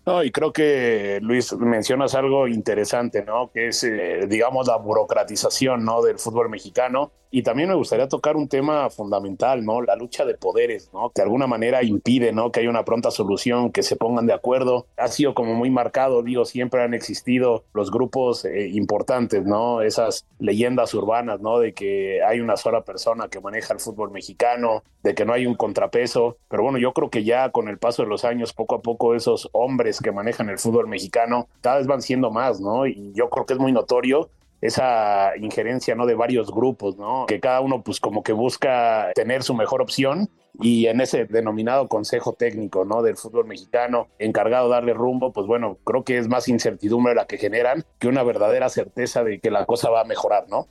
No, 0.06 0.24
y 0.24 0.32
creo 0.32 0.51
que 0.51 1.20
Luis 1.22 1.54
mencionas 1.54 2.16
algo 2.16 2.48
interesante, 2.48 3.24
¿no? 3.24 3.51
Que 3.51 3.68
es, 3.68 3.84
eh, 3.84 4.25
digamos, 4.28 4.68
la 4.68 4.78
burocratización, 4.78 5.86
¿no? 5.86 6.01
Del 6.01 6.18
fútbol 6.18 6.50
mexicano. 6.50 7.12
Y 7.31 7.43
también 7.43 7.69
me 7.69 7.75
gustaría 7.75 8.07
tocar 8.07 8.36
un 8.36 8.48
tema 8.48 8.89
fundamental, 8.89 9.63
¿no? 9.63 9.81
La 9.81 9.95
lucha 9.95 10.25
de 10.25 10.33
poderes, 10.33 10.89
¿no? 10.93 11.12
Que 11.12 11.21
de 11.21 11.24
alguna 11.24 11.45
manera 11.45 11.83
impide, 11.83 12.31
¿no? 12.31 12.51
Que 12.51 12.62
haya 12.62 12.69
una 12.69 12.86
pronta 12.86 13.12
solución, 13.12 13.71
que 13.71 13.83
se 13.83 13.95
pongan 13.95 14.25
de 14.25 14.33
acuerdo. 14.33 14.88
Ha 14.98 15.09
sido 15.09 15.36
como 15.36 15.53
muy 15.53 15.69
marcado, 15.69 16.24
digo, 16.24 16.45
siempre 16.45 16.81
han 16.81 16.95
existido 16.95 17.65
los 17.74 17.91
grupos 17.91 18.45
eh, 18.45 18.69
importantes, 18.69 19.45
¿no? 19.45 19.81
Esas 19.83 20.25
leyendas 20.39 20.93
urbanas, 20.95 21.39
¿no? 21.39 21.59
De 21.59 21.74
que 21.74 22.24
hay 22.24 22.39
una 22.39 22.57
sola 22.57 22.81
persona 22.81 23.27
que 23.27 23.39
maneja 23.39 23.74
el 23.74 23.79
fútbol 23.79 24.09
mexicano, 24.09 24.83
de 25.03 25.13
que 25.13 25.25
no 25.25 25.33
hay 25.33 25.45
un 25.45 25.55
contrapeso. 25.55 26.38
Pero 26.48 26.63
bueno, 26.63 26.79
yo 26.79 26.93
creo 26.93 27.12
que 27.12 27.24
ya 27.24 27.51
con 27.51 27.67
el 27.67 27.77
paso 27.77 28.01
de 28.01 28.09
los 28.09 28.25
años, 28.25 28.53
poco 28.53 28.75
a 28.75 28.81
poco 28.81 29.13
esos 29.13 29.50
hombres 29.51 30.00
que 30.00 30.12
manejan 30.12 30.50
el 30.50 30.57
fútbol 30.57 30.88
mexicano 30.88 31.48
cada 31.62 31.77
vez 31.77 31.86
van 31.86 32.01
siendo 32.01 32.31
más, 32.31 32.59
¿no? 32.59 32.88
Y 32.88 33.12
yo 33.13 33.29
creo 33.29 33.45
que 33.45 33.53
es 33.53 33.59
muy 33.59 33.71
notorio 33.71 34.29
esa 34.62 35.36
injerencia 35.38 35.96
no 35.96 36.06
de 36.06 36.16
varios 36.16 36.51
grupos 36.51 36.98
no 36.98 37.25
que 37.28 37.39
cada 37.39 37.62
uno 37.62 37.84
pues 37.84 38.00
como 38.00 38.24
que 38.24 38.34
busca 38.34 39.12
tener 39.16 39.44
su 39.44 39.54
mejor 39.54 39.82
opción 39.82 40.30
y 40.62 40.88
en 40.88 41.00
ese 41.00 41.25
denominado 41.25 41.88
consejo 41.88 42.34
técnico 42.34 42.86
no 42.86 43.01
del 43.01 43.18
fútbol 43.18 43.46
mexicano 43.46 44.08
encargado 44.20 44.68
de 44.68 44.75
darle 44.75 44.94
rumbo 44.94 45.32
pues 45.32 45.48
bueno 45.48 45.78
creo 45.84 46.04
que 46.04 46.18
es 46.18 46.28
más 46.28 46.48
incertidumbre 46.48 47.16
la 47.16 47.25
que 47.25 47.38
generan 47.38 47.86
que 48.00 48.08
una 48.08 48.24
verdadera 48.24 48.70
certeza 48.70 49.24
de 49.24 49.39
que 49.39 49.51
la 49.51 49.66
cosa 49.66 49.89
va 49.89 50.01
a 50.01 50.06
mejorar 50.06 50.46
no 50.50 50.68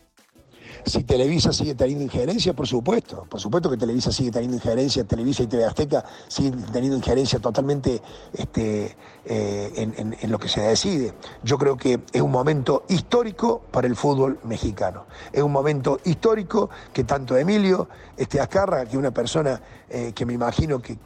si 0.88 1.04
Televisa 1.04 1.52
sigue 1.52 1.74
teniendo 1.74 2.04
injerencia, 2.04 2.52
por 2.52 2.66
supuesto. 2.66 3.26
Por 3.28 3.40
supuesto 3.40 3.70
que 3.70 3.76
Televisa 3.76 4.12
sigue 4.12 4.30
teniendo 4.30 4.56
injerencia, 4.56 5.04
Televisa 5.04 5.42
y 5.42 5.46
TV 5.46 5.64
Azteca 5.64 6.04
siguen 6.28 6.64
teniendo 6.72 6.96
injerencia 6.96 7.38
totalmente 7.38 8.00
este, 8.32 8.96
eh, 9.24 10.14
en, 10.20 10.30
lo 10.30 10.38
que 10.38 10.48
se 10.48 10.60
decide. 10.60 11.12
Yo 11.42 11.58
creo 11.58 11.76
que 11.76 12.00
es 12.12 12.22
un 12.22 12.30
momento 12.30 12.84
histórico 12.88 13.60
para 13.70 13.86
el 13.86 13.96
fútbol 13.96 14.38
mexicano. 14.44 15.04
Es 15.32 15.42
un 15.42 15.52
momento 15.52 16.00
histórico 16.04 16.70
que 16.92 17.04
tanto 17.04 17.36
Emilio 17.36 17.88
este, 18.16 18.40
Azcarra, 18.40 18.86
que 18.86 18.96
una 18.96 19.10
persona 19.10 19.60
eh, 19.90 20.12
que 20.14 20.26
me 20.26 20.34
imagino 20.34 20.82
que, 20.82 20.98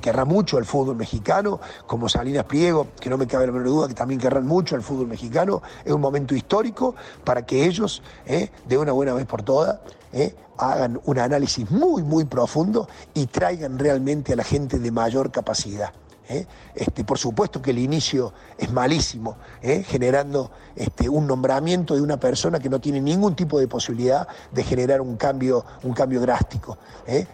querrá 0.00 0.24
mucho 0.24 0.58
el 0.58 0.64
fútbol 0.64 0.96
mexicano, 0.96 1.60
como 1.86 2.08
Salinas 2.08 2.44
Pliego, 2.44 2.88
que 3.00 3.08
no 3.08 3.16
me 3.16 3.26
cabe 3.28 3.46
la 3.46 3.52
menor 3.52 3.68
duda 3.68 3.88
que 3.88 3.94
también 3.94 4.20
querrán 4.20 4.46
mucho 4.46 4.74
el 4.74 4.82
fútbol 4.82 5.06
mexicano, 5.06 5.62
es 5.84 5.92
un 5.92 6.00
momento 6.00 6.34
histórico 6.34 6.96
para 7.24 7.46
que 7.46 7.66
ellos, 7.66 8.02
eh, 8.26 8.50
de 8.66 8.78
una 8.78 8.92
buena 9.00 9.14
vez 9.14 9.24
por 9.24 9.42
todas, 9.42 9.78
eh, 10.12 10.36
hagan 10.58 11.00
un 11.06 11.18
análisis 11.18 11.70
muy, 11.70 12.02
muy 12.02 12.26
profundo 12.26 12.86
y 13.14 13.28
traigan 13.28 13.78
realmente 13.78 14.34
a 14.34 14.36
la 14.36 14.44
gente 14.44 14.78
de 14.78 14.90
mayor 14.90 15.30
capacidad. 15.30 15.90
¿eh? 16.28 16.46
Este, 16.74 17.02
por 17.02 17.16
supuesto 17.16 17.62
que 17.62 17.70
el 17.70 17.78
inicio 17.78 18.34
es 18.58 18.70
malísimo, 18.70 19.38
¿eh? 19.62 19.82
generando 19.82 20.50
este, 20.76 21.08
un 21.08 21.26
nombramiento 21.26 21.94
de 21.94 22.02
una 22.02 22.20
persona 22.20 22.58
que 22.58 22.68
no 22.68 22.78
tiene 22.78 23.00
ningún 23.00 23.34
tipo 23.34 23.58
de 23.58 23.68
posibilidad 23.68 24.28
de 24.52 24.62
generar 24.62 25.00
un 25.00 25.16
cambio, 25.16 25.64
un 25.82 25.94
cambio 25.94 26.20
drástico. 26.20 26.76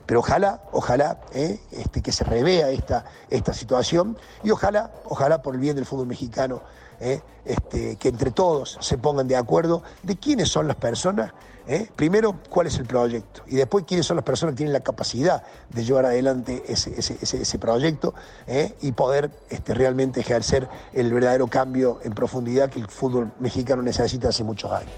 Pero 0.06 0.20
ojalá, 0.20 0.62
ojalá 0.70 1.18
este, 1.32 2.00
que 2.00 2.12
se 2.12 2.22
revea 2.22 2.70
esta, 2.70 3.06
esta 3.28 3.52
situación 3.52 4.16
y 4.44 4.52
ojalá, 4.52 4.92
ojalá 5.06 5.42
por 5.42 5.56
el 5.56 5.60
bien 5.60 5.74
del 5.74 5.84
fútbol 5.84 6.06
mexicano, 6.06 6.62
este, 7.44 7.96
que 7.96 8.08
entre 8.08 8.30
todos 8.30 8.78
se 8.80 8.96
pongan 8.98 9.26
de 9.26 9.34
acuerdo 9.34 9.82
de 10.04 10.16
quiénes 10.16 10.48
son 10.48 10.68
las 10.68 10.76
personas 10.76 11.32
¿eh? 11.66 11.88
Primero, 11.96 12.40
cuál 12.48 12.66
es 12.66 12.78
el 12.78 12.86
proyecto 12.86 13.42
y 13.46 13.56
después 13.56 13.84
quiénes 13.86 14.06
son 14.06 14.16
las 14.16 14.24
personas 14.24 14.54
que 14.54 14.58
tienen 14.58 14.72
la 14.72 14.80
capacidad 14.80 15.42
de 15.70 15.84
llevar 15.84 16.06
adelante 16.06 16.62
ese, 16.68 17.58
proyecto 17.58 18.14
¿eh? 18.46 18.74
y 18.82 18.92
poder 18.92 19.30
este, 19.50 19.74
realmente 19.74 20.20
ejercer 20.20 20.68
el 20.92 21.12
verdadero 21.12 21.46
cambio 21.48 22.00
en 22.02 22.12
profundidad 22.12 22.70
que 22.70 22.80
el 22.80 22.88
fútbol 22.88 23.32
mexicano 23.40 23.82
necesita 23.82 24.28
hace 24.28 24.44
muchos 24.44 24.70
años 24.70 24.92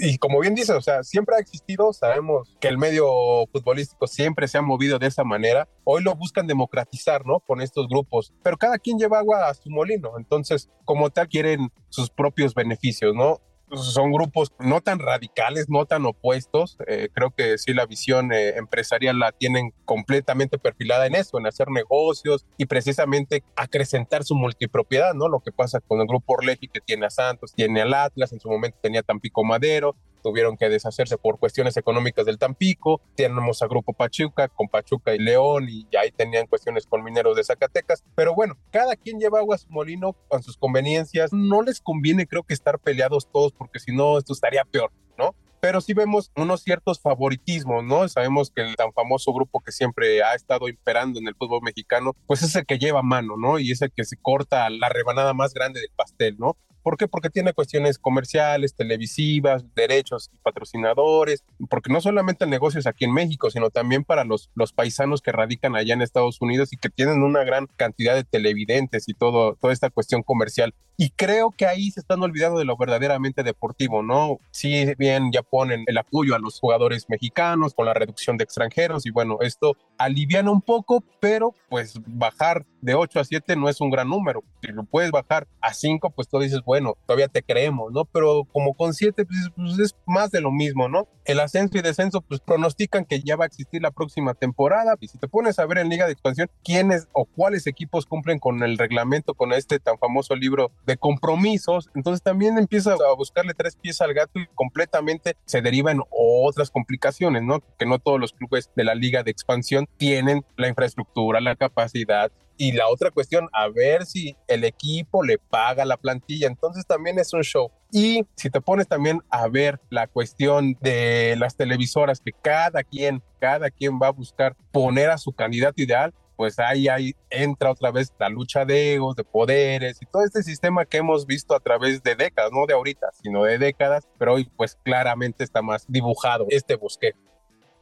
y 0.00 0.18
como 0.18 0.40
bien 0.40 0.54
dice, 0.54 0.72
o 0.72 0.80
sea, 0.80 1.02
siempre 1.02 1.36
ha 1.36 1.40
existido, 1.40 1.92
sabemos 1.92 2.56
que 2.58 2.68
el 2.68 2.78
medio 2.78 3.06
futbolístico 3.52 4.06
siempre 4.06 4.48
se 4.48 4.58
ha 4.58 4.62
movido 4.62 4.98
de 4.98 5.06
esa 5.06 5.24
manera. 5.24 5.68
Hoy 5.84 6.02
lo 6.02 6.14
buscan 6.14 6.46
democratizar, 6.46 7.26
¿no? 7.26 7.40
Con 7.40 7.60
estos 7.60 7.86
grupos, 7.88 8.32
pero 8.42 8.56
cada 8.56 8.78
quien 8.78 8.98
lleva 8.98 9.18
agua 9.18 9.48
a 9.48 9.54
su 9.54 9.70
molino, 9.70 10.12
entonces, 10.16 10.70
como 10.84 11.10
tal, 11.10 11.28
quieren 11.28 11.70
sus 11.88 12.10
propios 12.10 12.54
beneficios, 12.54 13.14
¿no? 13.14 13.40
Son 13.76 14.12
grupos 14.12 14.52
no 14.58 14.80
tan 14.80 14.98
radicales, 14.98 15.68
no 15.68 15.86
tan 15.86 16.06
opuestos. 16.06 16.76
Eh, 16.86 17.08
creo 17.12 17.30
que 17.30 17.58
sí 17.58 17.72
la 17.72 17.86
visión 17.86 18.32
eh, 18.32 18.56
empresarial 18.56 19.18
la 19.18 19.32
tienen 19.32 19.72
completamente 19.84 20.58
perfilada 20.58 21.06
en 21.06 21.14
eso, 21.14 21.38
en 21.38 21.46
hacer 21.46 21.70
negocios 21.70 22.46
y 22.56 22.66
precisamente 22.66 23.42
acrecentar 23.56 24.24
su 24.24 24.34
multipropiedad, 24.34 25.14
¿no? 25.14 25.28
Lo 25.28 25.40
que 25.40 25.52
pasa 25.52 25.80
con 25.80 26.00
el 26.00 26.06
grupo 26.06 26.34
Orleji 26.34 26.68
que 26.68 26.80
tiene 26.80 27.06
a 27.06 27.10
Santos, 27.10 27.52
tiene 27.52 27.82
al 27.82 27.94
Atlas, 27.94 28.32
en 28.32 28.40
su 28.40 28.48
momento 28.48 28.78
tenía 28.82 29.02
Tampico 29.02 29.44
Madero, 29.44 29.96
tuvieron 30.22 30.56
que 30.56 30.68
deshacerse 30.68 31.18
por 31.18 31.38
cuestiones 31.38 31.76
económicas 31.76 32.26
del 32.26 32.38
Tampico. 32.38 33.00
Tenemos 33.16 33.62
a 33.62 33.66
Grupo 33.66 33.92
Pachuca 33.92 34.48
con 34.48 34.68
Pachuca 34.68 35.14
y 35.14 35.18
León 35.18 35.66
y 35.68 35.86
ahí 35.96 36.10
tenían 36.10 36.46
cuestiones 36.46 36.86
con 36.86 37.02
mineros 37.02 37.36
de 37.36 37.44
Zacatecas. 37.44 38.04
Pero 38.14 38.34
bueno, 38.34 38.56
cada 38.70 38.96
quien 38.96 39.18
lleva 39.18 39.38
agua 39.38 39.56
a 39.56 39.58
su 39.58 39.68
molino 39.70 40.14
con 40.28 40.42
sus 40.42 40.56
conveniencias. 40.56 41.32
No 41.32 41.62
les 41.62 41.80
conviene 41.80 42.26
creo 42.26 42.42
que 42.42 42.54
estar 42.54 42.78
peleados 42.78 43.28
todos 43.30 43.52
porque 43.52 43.78
si 43.78 43.94
no 43.94 44.18
esto 44.18 44.32
estaría 44.32 44.64
peor, 44.64 44.92
¿no? 45.18 45.34
pero 45.60 45.80
sí 45.80 45.92
vemos 45.92 46.32
unos 46.36 46.62
ciertos 46.62 47.00
favoritismos, 47.00 47.84
¿no? 47.84 48.08
Sabemos 48.08 48.50
que 48.50 48.62
el 48.62 48.76
tan 48.76 48.92
famoso 48.92 49.32
grupo 49.32 49.60
que 49.60 49.72
siempre 49.72 50.22
ha 50.22 50.34
estado 50.34 50.68
imperando 50.68 51.20
en 51.20 51.28
el 51.28 51.34
fútbol 51.34 51.60
mexicano, 51.62 52.16
pues 52.26 52.42
es 52.42 52.56
el 52.56 52.64
que 52.64 52.78
lleva 52.78 53.02
mano, 53.02 53.36
¿no? 53.36 53.58
Y 53.58 53.70
es 53.70 53.82
el 53.82 53.92
que 53.92 54.04
se 54.04 54.16
corta 54.16 54.68
la 54.70 54.88
rebanada 54.88 55.34
más 55.34 55.52
grande 55.52 55.80
del 55.80 55.90
pastel, 55.94 56.36
¿no? 56.38 56.56
¿Por 56.82 56.96
qué? 56.96 57.08
Porque 57.08 57.30
tiene 57.30 57.52
cuestiones 57.52 57.98
comerciales, 57.98 58.74
televisivas, 58.74 59.64
derechos 59.74 60.30
y 60.32 60.38
patrocinadores, 60.38 61.44
porque 61.68 61.92
no 61.92 62.00
solamente 62.00 62.44
el 62.44 62.50
negocio 62.50 62.80
es 62.80 62.86
aquí 62.86 63.04
en 63.04 63.12
México, 63.12 63.50
sino 63.50 63.70
también 63.70 64.04
para 64.04 64.24
los, 64.24 64.50
los 64.54 64.72
paisanos 64.72 65.20
que 65.20 65.32
radican 65.32 65.76
allá 65.76 65.94
en 65.94 66.02
Estados 66.02 66.40
Unidos 66.40 66.72
y 66.72 66.76
que 66.76 66.90
tienen 66.90 67.22
una 67.22 67.44
gran 67.44 67.66
cantidad 67.76 68.14
de 68.14 68.24
televidentes 68.24 69.08
y 69.08 69.14
todo, 69.14 69.56
toda 69.56 69.72
esta 69.72 69.90
cuestión 69.90 70.22
comercial. 70.22 70.74
Y 71.02 71.08
creo 71.08 71.50
que 71.50 71.64
ahí 71.64 71.90
se 71.90 72.00
están 72.00 72.22
olvidando 72.22 72.58
de 72.58 72.66
lo 72.66 72.76
verdaderamente 72.76 73.42
deportivo, 73.42 74.02
¿no? 74.02 74.36
Si 74.50 74.84
bien 74.96 75.32
ya 75.32 75.42
ponen 75.42 75.82
el 75.86 75.96
apoyo 75.96 76.34
a 76.34 76.38
los 76.38 76.60
jugadores 76.60 77.06
mexicanos 77.08 77.72
con 77.72 77.86
la 77.86 77.94
reducción 77.94 78.36
de 78.36 78.44
extranjeros 78.44 79.06
y 79.06 79.10
bueno, 79.10 79.38
esto 79.40 79.78
aliviana 79.96 80.50
un 80.50 80.60
poco, 80.60 81.02
pero 81.18 81.54
pues 81.70 81.94
bajar 82.04 82.66
de 82.82 82.94
8 82.94 83.20
a 83.20 83.24
7 83.24 83.56
no 83.56 83.68
es 83.70 83.80
un 83.80 83.90
gran 83.90 84.08
número. 84.08 84.42
Si 84.62 84.72
lo 84.72 84.84
puedes 84.84 85.10
bajar 85.10 85.46
a 85.60 85.72
5, 85.72 86.10
pues 86.10 86.28
tú 86.28 86.38
dices, 86.38 86.60
bueno, 86.64 86.96
todavía 87.06 87.28
te 87.28 87.42
creemos, 87.42 87.92
¿no? 87.92 88.04
Pero 88.04 88.44
como 88.52 88.74
con 88.74 88.92
7, 88.92 89.24
pues, 89.24 89.50
pues, 89.56 89.78
es 89.78 89.96
más 90.06 90.30
de 90.30 90.40
lo 90.40 90.50
mismo, 90.50 90.88
¿no? 90.88 91.08
El 91.24 91.40
ascenso 91.40 91.78
y 91.78 91.82
descenso, 91.82 92.20
pues 92.22 92.40
pronostican 92.40 93.04
que 93.04 93.20
ya 93.20 93.36
va 93.36 93.44
a 93.44 93.46
existir 93.46 93.80
la 93.80 93.90
próxima 93.90 94.34
temporada. 94.34 94.96
Y 95.00 95.08
si 95.08 95.18
te 95.18 95.28
pones 95.28 95.58
a 95.58 95.66
ver 95.66 95.78
en 95.78 95.88
Liga 95.88 96.06
de 96.06 96.12
Expansión 96.12 96.50
quiénes 96.64 97.08
o 97.12 97.24
cuáles 97.24 97.66
equipos 97.66 98.06
cumplen 98.06 98.38
con 98.38 98.62
el 98.62 98.76
reglamento, 98.78 99.34
con 99.34 99.52
este 99.52 99.78
tan 99.78 99.98
famoso 99.98 100.34
libro 100.34 100.72
compromisos, 100.96 101.88
entonces 101.94 102.22
también 102.22 102.58
empiezas 102.58 103.00
a 103.00 103.14
buscarle 103.14 103.54
tres 103.54 103.76
pies 103.76 104.00
al 104.00 104.14
gato 104.14 104.38
y 104.38 104.46
completamente 104.54 105.36
se 105.44 105.62
derivan 105.62 106.00
otras 106.10 106.70
complicaciones, 106.70 107.42
¿no? 107.42 107.62
Que 107.78 107.86
no 107.86 107.98
todos 107.98 108.20
los 108.20 108.32
clubes 108.32 108.70
de 108.76 108.84
la 108.84 108.94
Liga 108.94 109.22
de 109.22 109.30
Expansión 109.30 109.88
tienen 109.96 110.44
la 110.56 110.68
infraestructura, 110.68 111.40
la 111.40 111.56
capacidad, 111.56 112.30
y 112.60 112.72
la 112.72 112.88
otra 112.88 113.10
cuestión, 113.10 113.48
a 113.54 113.68
ver 113.68 114.04
si 114.04 114.36
el 114.46 114.64
equipo 114.64 115.24
le 115.24 115.38
paga 115.38 115.86
la 115.86 115.96
plantilla. 115.96 116.46
Entonces 116.46 116.86
también 116.86 117.18
es 117.18 117.32
un 117.32 117.40
show. 117.40 117.70
Y 117.90 118.26
si 118.36 118.50
te 118.50 118.60
pones 118.60 118.86
también 118.86 119.22
a 119.30 119.48
ver 119.48 119.80
la 119.88 120.06
cuestión 120.06 120.76
de 120.82 121.36
las 121.38 121.56
televisoras, 121.56 122.20
que 122.20 122.32
cada 122.32 122.82
quien, 122.82 123.22
cada 123.38 123.70
quien 123.70 123.98
va 123.98 124.08
a 124.08 124.12
buscar 124.12 124.54
poner 124.72 125.08
a 125.08 125.16
su 125.16 125.32
candidato 125.32 125.80
ideal, 125.80 126.12
pues 126.40 126.58
ahí, 126.58 126.88
ahí 126.88 127.14
entra 127.28 127.70
otra 127.70 127.90
vez 127.90 128.14
la 128.18 128.30
lucha 128.30 128.64
de 128.64 128.94
egos, 128.94 129.14
de 129.14 129.24
poderes 129.24 130.00
y 130.00 130.06
todo 130.06 130.24
este 130.24 130.42
sistema 130.42 130.86
que 130.86 130.96
hemos 130.96 131.26
visto 131.26 131.54
a 131.54 131.60
través 131.60 132.02
de 132.02 132.14
décadas, 132.14 132.50
no 132.50 132.64
de 132.64 132.72
ahorita, 132.72 133.08
sino 133.22 133.44
de 133.44 133.58
décadas, 133.58 134.08
pero 134.18 134.32
hoy 134.32 134.50
pues 134.56 134.78
claramente 134.82 135.44
está 135.44 135.60
más 135.60 135.84
dibujado 135.86 136.46
este 136.48 136.76
bosque. 136.76 137.12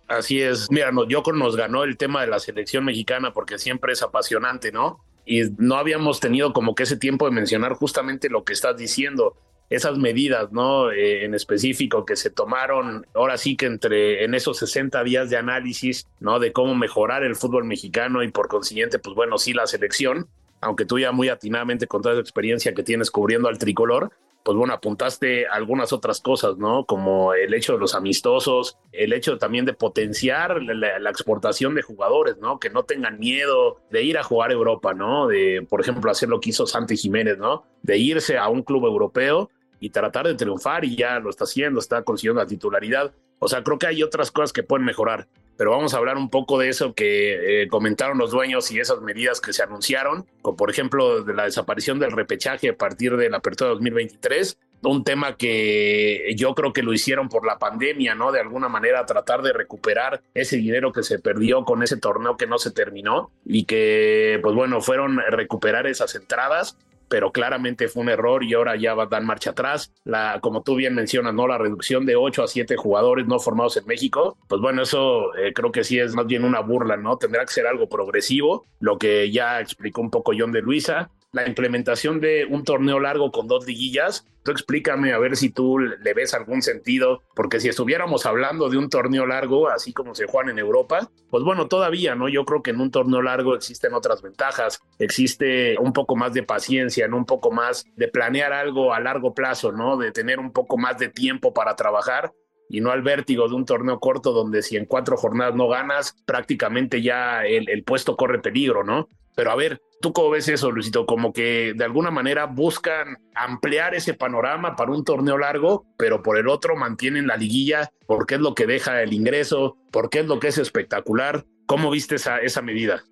Así 0.09 0.43
es. 0.43 0.73
Mira, 0.73 0.91
Yoko 1.09 1.33
nos 1.33 1.55
ganó 1.55 1.85
el 1.85 1.97
tema 1.97 2.23
de 2.23 2.27
la 2.27 2.41
selección 2.41 2.85
mexicana 2.85 3.33
porque 3.33 3.59
siempre 3.59 3.93
es 3.93 4.03
apasionante, 4.03 4.73
¿no? 4.73 5.05
Y 5.25 5.43
no 5.59 5.77
habíamos 5.77 6.19
tenido 6.19 6.53
como 6.53 6.75
que 6.75 6.83
ese 6.83 6.97
tiempo 6.97 7.27
de 7.27 7.31
mencionar 7.31 7.75
justamente 7.75 8.29
lo 8.29 8.43
que 8.43 8.55
estás 8.55 8.77
diciendo, 8.77 9.37
esas 9.71 9.99
medidas, 9.99 10.51
¿no? 10.53 10.91
Eh, 10.91 11.25
en 11.25 11.35
específico 11.35 12.05
que 12.05 12.17
se 12.17 12.31
tomaron, 12.31 13.07
ahora 13.15 13.37
sí 13.37 13.57
que 13.57 13.67
entre 13.67 14.25
en 14.25 14.35
esos 14.35 14.59
60 14.59 15.03
días 15.05 15.31
de 15.31 15.37
análisis, 15.37 16.07
¿no? 16.21 16.39
De 16.39 16.53
cómo 16.53 16.75
mejorar 16.75 17.23
el 17.23 17.37
fútbol 17.37 17.65
mexicano 17.65 18.23
y 18.23 18.31
por 18.31 18.49
consiguiente, 18.49 18.99
pues 18.99 19.15
bueno, 19.15 19.39
sí 19.39 19.53
la 19.53 19.67
selección, 19.67 20.29
aunque 20.61 20.85
tú 20.85 20.99
ya 20.99 21.13
muy 21.13 21.29
atinadamente 21.29 21.87
con 21.87 22.03
toda 22.03 22.15
la 22.15 22.21
experiencia 22.21 22.75
que 22.75 22.83
tienes 22.83 23.11
cubriendo 23.11 23.49
al 23.49 23.59
tricolor, 23.59 24.11
pues 24.49 24.57
bueno, 24.57 24.73
apuntaste 24.73 25.47
algunas 25.47 25.93
otras 25.93 26.23
cosas, 26.23 26.57
¿no? 26.57 26.87
Como 26.87 27.35
el 27.35 27.53
hecho 27.53 27.75
de 27.75 27.79
los 27.79 27.95
amistosos, 27.95 28.79
el 28.93 29.13
hecho 29.13 29.37
también 29.37 29.67
de 29.67 29.75
potenciar 29.75 30.63
la, 30.63 31.11
exportación 31.11 31.75
de 31.75 31.83
jugadores, 31.83 32.39
¿no? 32.39 32.59
Que 32.59 32.71
no 32.71 32.85
tengan 32.85 33.19
miedo 33.19 33.83
de 33.91 34.05
ir 34.05 34.17
a 34.17 34.23
jugar 34.23 34.51
a 34.51 34.55
Europa, 34.55 34.95
¿no? 34.95 35.27
De, 35.27 35.67
por 35.69 35.83
ejemplo, 35.83 36.11
hacer 36.11 36.31
lo 36.31 36.41
que 36.41 36.49
hizo 36.49 36.67
Santi 36.67 36.97
Jiménez, 36.97 37.37
¿no? 37.37 37.65
De 37.83 37.99
irse 37.99 38.39
a 38.39 38.49
un 38.49 38.63
club 38.63 38.87
europeo 38.87 39.51
y 39.81 39.91
tratar 39.91 40.27
de 40.27 40.35
triunfar 40.35 40.85
y 40.85 40.97
ya 40.97 41.19
lo 41.19 41.31
está 41.31 41.45
haciendo, 41.45 41.81
está 41.81 42.03
consiguiendo 42.03 42.41
la 42.41 42.47
titularidad. 42.47 43.13
O 43.39 43.49
sea, 43.49 43.63
creo 43.63 43.79
que 43.79 43.87
hay 43.87 44.03
otras 44.03 44.31
cosas 44.31 44.53
que 44.53 44.63
pueden 44.63 44.85
mejorar 44.85 45.29
pero 45.59 45.73
vamos 45.73 45.93
a 45.93 45.97
hablar 45.97 46.17
un 46.17 46.31
poco 46.31 46.57
de 46.57 46.69
eso 46.69 46.95
que 46.95 47.63
eh, 47.63 47.69
comentaron 47.69 48.17
los 48.17 48.31
dueños 48.31 48.71
y 48.71 48.79
esas 48.79 49.03
medidas 49.03 49.41
que 49.41 49.53
se 49.53 49.65
anunciaron, 49.65 50.25
como 50.41 50.57
por 50.57 50.71
ejemplo 50.71 51.25
de 51.25 51.35
la 51.35 51.45
desaparición 51.45 51.99
del 51.99 52.13
repechaje 52.13 52.71
a 52.71 52.77
partir 52.77 53.17
de 53.17 53.29
la 53.29 53.39
apertura 53.39 53.71
de 53.71 53.75
2023, 53.75 54.57
un 54.85 55.03
tema 55.03 55.37
que 55.37 56.33
yo 56.37 56.55
creo 56.55 56.73
que 56.73 56.85
lo 56.85 56.93
hicieron 56.93 57.29
por 57.29 57.45
la 57.45 57.59
pandemia, 57.59 58.15
¿no? 58.15 58.31
De 58.31 58.39
alguna 58.39 58.69
manera 58.69 59.05
tratar 59.05 59.43
de 59.43 59.53
recuperar 59.53 60.23
ese 60.33 60.59
dinero 60.59 60.93
que 60.93 61.03
se 61.03 61.19
perdió 61.19 61.65
con 61.65 61.83
ese 61.83 61.97
torneo 61.97 62.37
que 62.37 62.47
no 62.47 62.59
se 62.59 62.71
terminó 62.71 63.33
y 63.45 63.65
que, 63.65 64.39
pues 64.41 64.55
bueno, 64.55 64.81
fueron 64.81 65.19
recuperar 65.29 65.89
esas 65.89 66.15
entradas 66.15 66.77
pero 67.09 67.33
claramente 67.33 67.89
fue 67.89 68.03
un 68.03 68.09
error 68.09 68.45
y 68.45 68.55
ahora 68.55 68.77
ya 68.77 68.95
va 68.95 69.05
a 69.05 69.07
dar 69.07 69.23
marcha 69.23 69.51
atrás. 69.51 69.93
La, 70.05 70.39
como 70.41 70.63
tú 70.63 70.77
bien 70.77 70.95
mencionas, 70.95 71.35
¿no? 71.35 71.47
La 71.47 71.59
reducción 71.59 72.07
de 72.07 72.17
8 72.17 72.43
a 72.43 72.49
7 72.49 72.77
jugadores 72.77 73.27
no 73.27 73.39
formados 73.39 73.77
en 73.77 73.87
México, 73.87 74.37
pues 74.49 74.61
bueno, 74.61 74.83
eso 74.83 75.35
eh, 75.37 75.53
creo 75.53 75.73
que 75.73 75.85
sí 75.85 75.99
es 75.99 76.15
más 76.15 76.27
bien 76.27 76.45
una 76.45 76.61
burla, 76.61 76.97
¿no? 76.97 77.17
Tendrá 77.17 77.45
que 77.45 77.53
ser 77.53 77.67
algo 77.67 77.89
progresivo, 77.89 78.67
lo 78.81 78.99
que 78.99 79.31
ya 79.31 79.61
explicó 79.61 80.01
un 80.01 80.11
poco 80.11 80.33
John 80.37 80.53
de 80.53 80.63
Luisa 80.63 81.11
la 81.33 81.47
implementación 81.47 82.21
de 82.21 82.47
un 82.47 82.65
torneo 82.65 83.01
largo 83.01 83.31
con 83.31 83.47
dos 83.47 83.67
liguillas. 83.67 84.27
Tú 84.45 84.51
explícame 84.51 85.13
a 85.13 85.19
ver 85.19 85.37
si 85.37 85.51
tú 85.51 85.79
le 85.79 86.15
ves 86.15 86.33
algún 86.33 86.63
sentido, 86.63 87.23
porque 87.35 87.61
si 87.61 87.69
estuviéramos 87.69 88.25
hablando 88.25 88.71
de 88.71 88.79
un 88.79 88.89
torneo 88.89 89.27
largo, 89.27 89.69
así 89.69 89.93
como 89.93 90.15
se 90.15 90.27
juegan 90.27 90.51
en 90.51 90.59
Europa, 90.59 91.11
pues 91.29 91.45
bueno, 91.45 91.69
todavía, 91.69 92.15
¿no? 92.15 92.29
Yo 92.29 92.45
creo 92.47 92.63
que 92.63 92.71
en 92.71 92.81
un 92.81 92.91
torneo 92.91 93.21
largo 93.21 93.55
existen 93.55 93.93
otras 93.93 94.23
ventajas, 94.23 94.81
existe 94.99 95.77
un 95.79 95.93
poco 95.93 96.17
más 96.17 96.33
de 96.33 96.45
paciencia, 96.45 97.09
¿no? 97.09 97.19
Un 97.19 97.27
poco 97.27 97.51
más 97.51 97.85
de 97.97 98.09
planear 98.09 98.55
algo 98.55 98.95
a 98.95 99.01
largo 99.01 99.35
plazo, 99.35 99.73
¿no? 99.73 99.99
De 99.99 100.13
tener 100.13 100.39
un 100.39 100.53
poco 100.53 100.79
más 100.79 100.97
de 100.99 101.09
tiempo 101.09 101.53
para 101.53 101.77
trabajar 101.77 102.33
y 102.71 102.81
no 102.81 102.91
al 102.91 103.03
vértigo 103.03 103.49
de 103.49 103.55
un 103.55 103.65
torneo 103.65 103.99
corto 103.99 104.33
donde 104.33 104.63
si 104.63 104.77
en 104.77 104.87
cuatro 104.87 105.17
jornadas 105.17 105.55
no 105.55 105.69
ganas, 105.69 106.17
prácticamente 106.27 107.03
ya 107.03 107.45
el, 107.45 107.69
el 107.69 107.83
puesto 107.85 108.17
corre 108.17 108.41
peligro, 108.41 108.85
¿no? 108.85 109.09
Pero 109.39 109.53
a 109.53 109.55
ver, 109.55 109.81
¿tú 110.01 110.13
cómo 110.13 110.31
ves 110.31 110.49
eso, 110.49 110.73
Luisito? 110.73 111.07
Como 111.07 111.33
que 111.33 111.73
de 111.73 111.85
alguna 111.85 112.11
manera 112.11 112.47
buscan 112.47 113.19
ampliar 113.37 113.95
ese 113.95 114.13
panorama 114.13 114.75
para 114.75 114.91
un 114.91 115.05
torneo 115.05 115.39
largo, 115.39 115.87
pero 115.97 116.25
por 116.25 116.39
el 116.39 116.49
otro 116.49 116.75
mantienen 116.75 117.29
la 117.29 117.37
liguilla 117.37 117.89
porque 118.09 118.35
es 118.35 118.41
lo 118.41 118.57
que 118.57 118.67
deja 118.67 119.01
el 119.01 119.13
ingreso, 119.13 119.77
porque 119.93 120.19
es 120.19 120.27
lo 120.27 120.41
que 120.41 120.49
es 120.49 120.59
espectacular. 120.59 121.47
¿Cómo 121.67 121.89
viste 121.89 122.17
esa, 122.17 122.39
esa 122.39 122.63
medida? 122.63 123.05